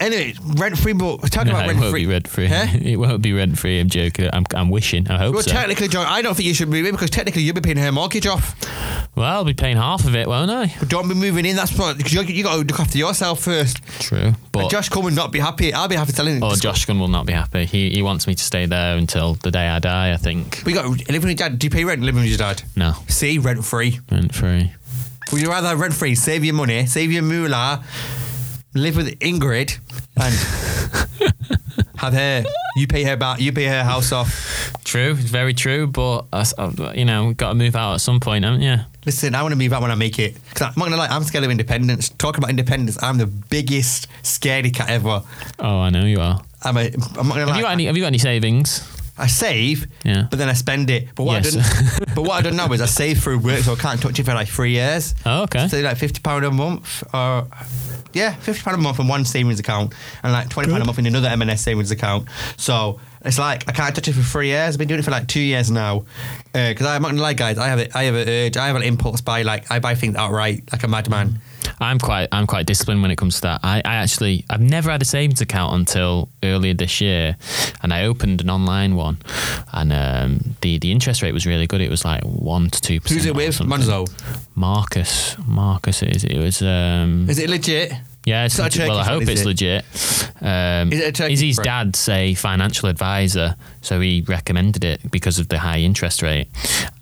[0.00, 0.92] anyway, rent free.
[0.92, 2.06] But we're talking No, about it rent won't free.
[2.06, 2.46] be rent free.
[2.48, 2.66] Huh?
[2.72, 3.78] It won't be rent free.
[3.80, 4.28] I'm joking.
[4.32, 5.08] I'm, I'm wishing.
[5.08, 5.52] I hope Well, so.
[5.52, 7.76] Well, technically, John, I don't think you should move in because technically you'll be paying
[7.76, 8.56] her mortgage off.
[9.16, 10.72] Well, I'll be paying half of it, won't I?
[10.78, 11.56] But don't be moving in.
[11.56, 13.84] That's what because you, you got to look after yourself first.
[14.00, 14.32] True.
[14.52, 15.72] But And Josh Coleman would not be happy.
[15.74, 16.42] I'll be happy telling him.
[16.44, 17.64] oh, Josh Gunn will not be happy.
[17.66, 20.12] He he wants me to stay there until the day I die.
[20.12, 20.62] I think.
[20.64, 21.58] We got living with your dad.
[21.58, 22.62] Do you pay rent living with your dad?
[22.76, 23.98] No, See, rent free.
[24.10, 24.72] rent free.
[25.32, 27.84] Would you rather rent free, save your money, save your moolah,
[28.74, 29.78] live with Ingrid,
[30.16, 30.34] and
[31.96, 32.44] have her?
[32.76, 33.40] You pay her back.
[33.40, 34.72] You pay her house off.
[34.84, 35.86] True, it's very true.
[35.86, 38.76] But uh, uh, you know, we've got to move out at some point, haven't you?
[39.06, 40.36] Listen, I want to move out when I make it.
[40.54, 42.08] Cause I'm not gonna lie, I'm scared of independence.
[42.10, 45.22] Talking about independence, I'm the biggest scaredy cat ever.
[45.58, 46.42] Oh, I know you are.
[46.62, 46.80] I'm a.
[46.80, 47.56] I'm not gonna Have lie.
[47.56, 47.86] you got any?
[47.86, 48.86] Have you got any savings?
[49.18, 50.28] I save, Yeah.
[50.30, 51.08] but then I spend it.
[51.14, 51.54] But what Yes.
[51.56, 54.00] I don't, but what I don't know is I save through work, so I can't
[54.00, 55.14] touch it for like three years.
[55.26, 55.68] Oh, okay.
[55.68, 57.46] So like fifty pound a month, or
[58.12, 60.98] yeah, fifty pound a month in one savings account, and like twenty pound a month
[60.98, 62.28] in another M&S savings account.
[62.56, 64.74] So it's like I can't touch it for three years.
[64.74, 66.04] I've been doing it for like two years now.
[66.54, 67.94] Uh, because I'm not gonna lie, guys, I have it.
[67.94, 68.56] I have an urge.
[68.56, 69.42] I have an impulse buy.
[69.42, 71.40] Like I buy things outright, like a madman.
[71.78, 73.60] I'm quite I'm quite disciplined when it comes to that.
[73.62, 77.36] I, I actually I've never had a savings account until earlier this year,
[77.82, 79.18] and I opened an online one,
[79.72, 81.80] and um, the the interest rate was really good.
[81.80, 83.20] It was like one to two percent.
[83.20, 83.58] Who's it with?
[83.58, 84.06] Monzo.
[84.54, 85.36] Marcus.
[85.46, 86.24] Marcus it is.
[86.24, 86.62] It was.
[86.62, 87.92] Um, Is it legit?
[88.26, 88.88] Yeah, it's legit.
[88.88, 89.46] well, I hope it's it?
[89.46, 89.84] legit.
[90.42, 91.92] Um, Is it a Turkish Izzy's brand?
[91.94, 96.48] dad's financial advisor, so he recommended it because of the high interest rate.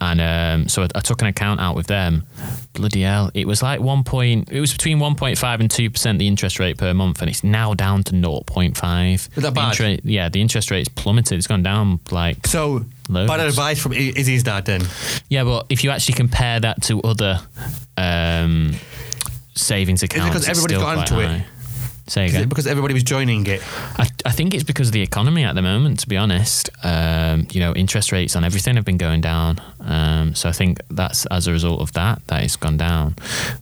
[0.00, 2.24] And um, so I, I took an account out with them.
[2.72, 3.30] Bloody hell!
[3.34, 4.50] It was like one point.
[4.50, 7.28] It was between one point five and two percent the interest rate per month, and
[7.30, 9.28] it's now down to zero point five.
[9.36, 10.00] Is that bad?
[10.04, 11.38] yeah, the interest rate's plummeted.
[11.38, 13.28] It's gone down like So Loads.
[13.30, 14.82] bad advice from Izzy's dad then.
[15.28, 17.40] yeah, but if you actually compare that to other
[17.96, 18.74] um,
[19.58, 21.42] savings accounts, because it's everybody's still got onto it?
[22.06, 22.44] Say Is again.
[22.44, 23.60] it because everybody was joining it?
[23.98, 26.00] I, I think it's because of the economy at the moment.
[26.00, 29.60] To be honest, um, you know, interest rates on everything have been going down.
[29.80, 33.16] Um, so I think that's as a result of that that it's gone down.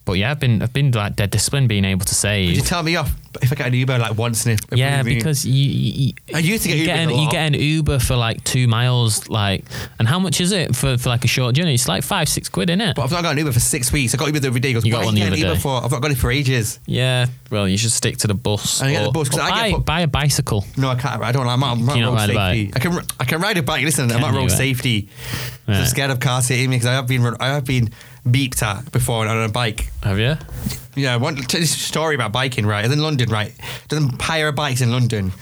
[0.04, 2.82] But yeah, I've been I've been like dead disciplined, being able to Could you tell
[2.82, 5.52] me off if I get an Uber like once in a every Yeah, because you,
[5.52, 8.42] you, I used to get you Ubers get an, you get an Uber for like
[8.44, 9.64] two miles, like,
[9.98, 11.74] and how much is it for, for like a short journey?
[11.74, 12.96] It's like five six quid, isn't it?
[12.96, 14.14] But I've not got an Uber for six weeks.
[14.14, 14.72] I got Uber the other day.
[14.72, 15.84] Goes, You got "Why one you the other Uber day." for?
[15.84, 16.80] I've not got it for ages.
[16.86, 18.80] Yeah, well, you should stick to the bus.
[18.82, 20.55] I get the bus 'cause or I get buy, put- buy a bicycle.
[20.76, 21.22] No, I can't.
[21.22, 21.46] I don't.
[21.46, 22.72] I'm not, I'm not Can you not road ride a safety.
[22.74, 23.07] I can.
[23.20, 23.84] I can ride a bike.
[23.84, 24.57] Listen, I'm Can not you, road right?
[24.59, 25.09] safety.
[25.66, 25.86] I'm Right.
[25.88, 27.22] scared of cars hitting me because I have been.
[27.22, 27.90] run- I have been
[28.26, 29.90] beeped at before on a bike.
[30.02, 30.36] Have you?
[30.94, 32.66] Yeah, I want to tell this story about biking.
[32.66, 33.28] Right, I was in London.
[33.30, 33.52] Right,
[33.88, 35.32] doesn't hire bikes in London.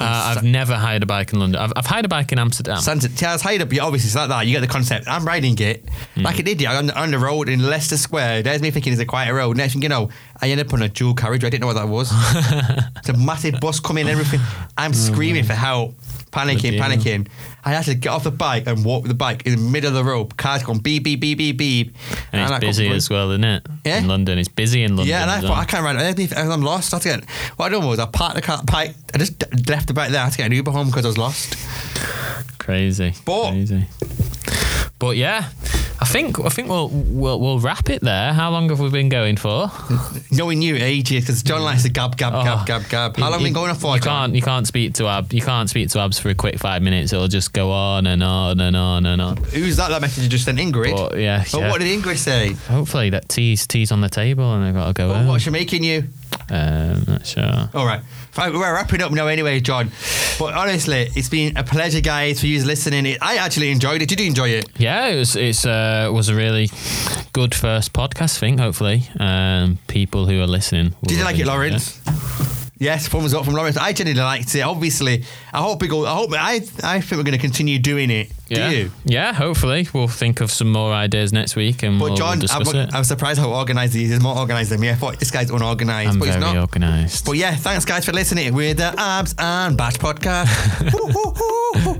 [0.00, 1.60] Uh, I've never hired a bike in London.
[1.60, 2.80] I've, I've hired a bike in Amsterdam.
[2.80, 3.72] Santa, yeah, it's hired up.
[3.72, 4.46] Yeah, obviously, it's like that.
[4.46, 5.08] You get the concept.
[5.08, 6.22] I'm riding it Hmm.
[6.22, 8.44] like an idiot on, the- on the road in Leicester Square.
[8.44, 9.56] There's me thinking it's a quiet road.
[9.56, 10.10] Next thing you know,
[10.40, 11.42] I end up on a dual carriage.
[11.44, 12.10] I didn't know what that was.
[12.98, 14.40] it's a massive bus coming and everything.
[14.76, 15.94] I'm screaming for help,
[16.30, 17.28] panicking, panicking.
[17.64, 19.94] I had to get off the bike and walk the bike in the middle of
[19.94, 20.36] the road.
[20.36, 21.94] Cars going beep, beep, beep, beep, beep.
[22.32, 23.66] and it's I busy as well, isn't it?
[23.84, 23.98] Yeah.
[23.98, 24.38] In London.
[24.38, 25.10] It's busy in London.
[25.10, 25.58] yeah, and I thought.
[25.58, 25.96] I can't ride.
[26.36, 26.94] I'm lost.
[26.94, 27.30] I had to get.
[27.56, 28.94] What I done was I parked the car, bike.
[29.12, 30.20] I just left the bike there.
[30.20, 31.56] I had to get an Uber home because I was lost.
[32.58, 33.12] Crazy.
[33.24, 33.86] But- Crazy.
[34.98, 35.48] But yeah,
[36.00, 38.32] I think I think we'll we'll we'll wrap it there.
[38.32, 39.70] How long have we been going for?
[40.32, 42.42] Knowing you ages because John likes to gab, gab, Oh.
[42.42, 43.16] gab, gab, gab.
[43.16, 43.94] How long have we been going on for?
[43.94, 44.30] You John?
[44.30, 46.82] can't you can't speak to Ab you can't speak to Abz for a quick five
[46.82, 47.12] minutes.
[47.12, 49.36] It'll just go on and on and on and on.
[49.36, 49.90] Who's that?
[49.90, 50.96] That message you just sent Ingrid.
[50.96, 51.70] But yeah, But yeah.
[51.70, 52.54] what did Ingrid say?
[52.68, 55.28] hopefully that tea's tea's on the table and I've got to go home.
[55.28, 56.08] what's she making you?
[56.50, 57.70] Um, not sure.
[57.74, 58.00] All right.
[58.36, 59.90] We're wrapping up now anyway, John.
[60.38, 63.04] But honestly, it's been a pleasure, guys, for you listening.
[63.06, 64.08] It- I actually enjoyed it.
[64.08, 64.68] Did you enjoy it?
[64.78, 66.70] Yeah, it was it's uh was a really
[67.32, 68.58] good first podcast thing.
[68.58, 70.94] Hopefully, um, people who are listening.
[71.04, 72.00] Did you like it, Lawrence?
[72.80, 73.76] Yes, thumbs up from Lawrence.
[73.76, 74.60] I genuinely liked it.
[74.60, 76.06] Obviously, I hope it go.
[76.06, 76.32] I hope.
[76.32, 76.60] I.
[76.84, 78.30] I think we're going to continue doing it.
[78.48, 78.90] Yeah, Do you?
[79.04, 79.32] yeah.
[79.32, 82.38] Hopefully, we'll think of some more ideas next week and But we'll, John, we'll I'm,
[82.38, 82.94] discuss it.
[82.94, 84.10] I'm surprised how organised he is.
[84.10, 84.90] He's more organised than me.
[84.90, 86.60] I thought this guy's unorganised, I'm but he's very not.
[86.60, 87.24] organised.
[87.24, 88.54] But yeah, thanks guys for listening.
[88.54, 90.48] We're the Abz and Bash podcast.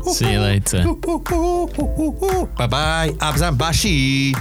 [0.14, 0.84] See you later.
[2.56, 4.32] Bye bye, Abz and Bashi.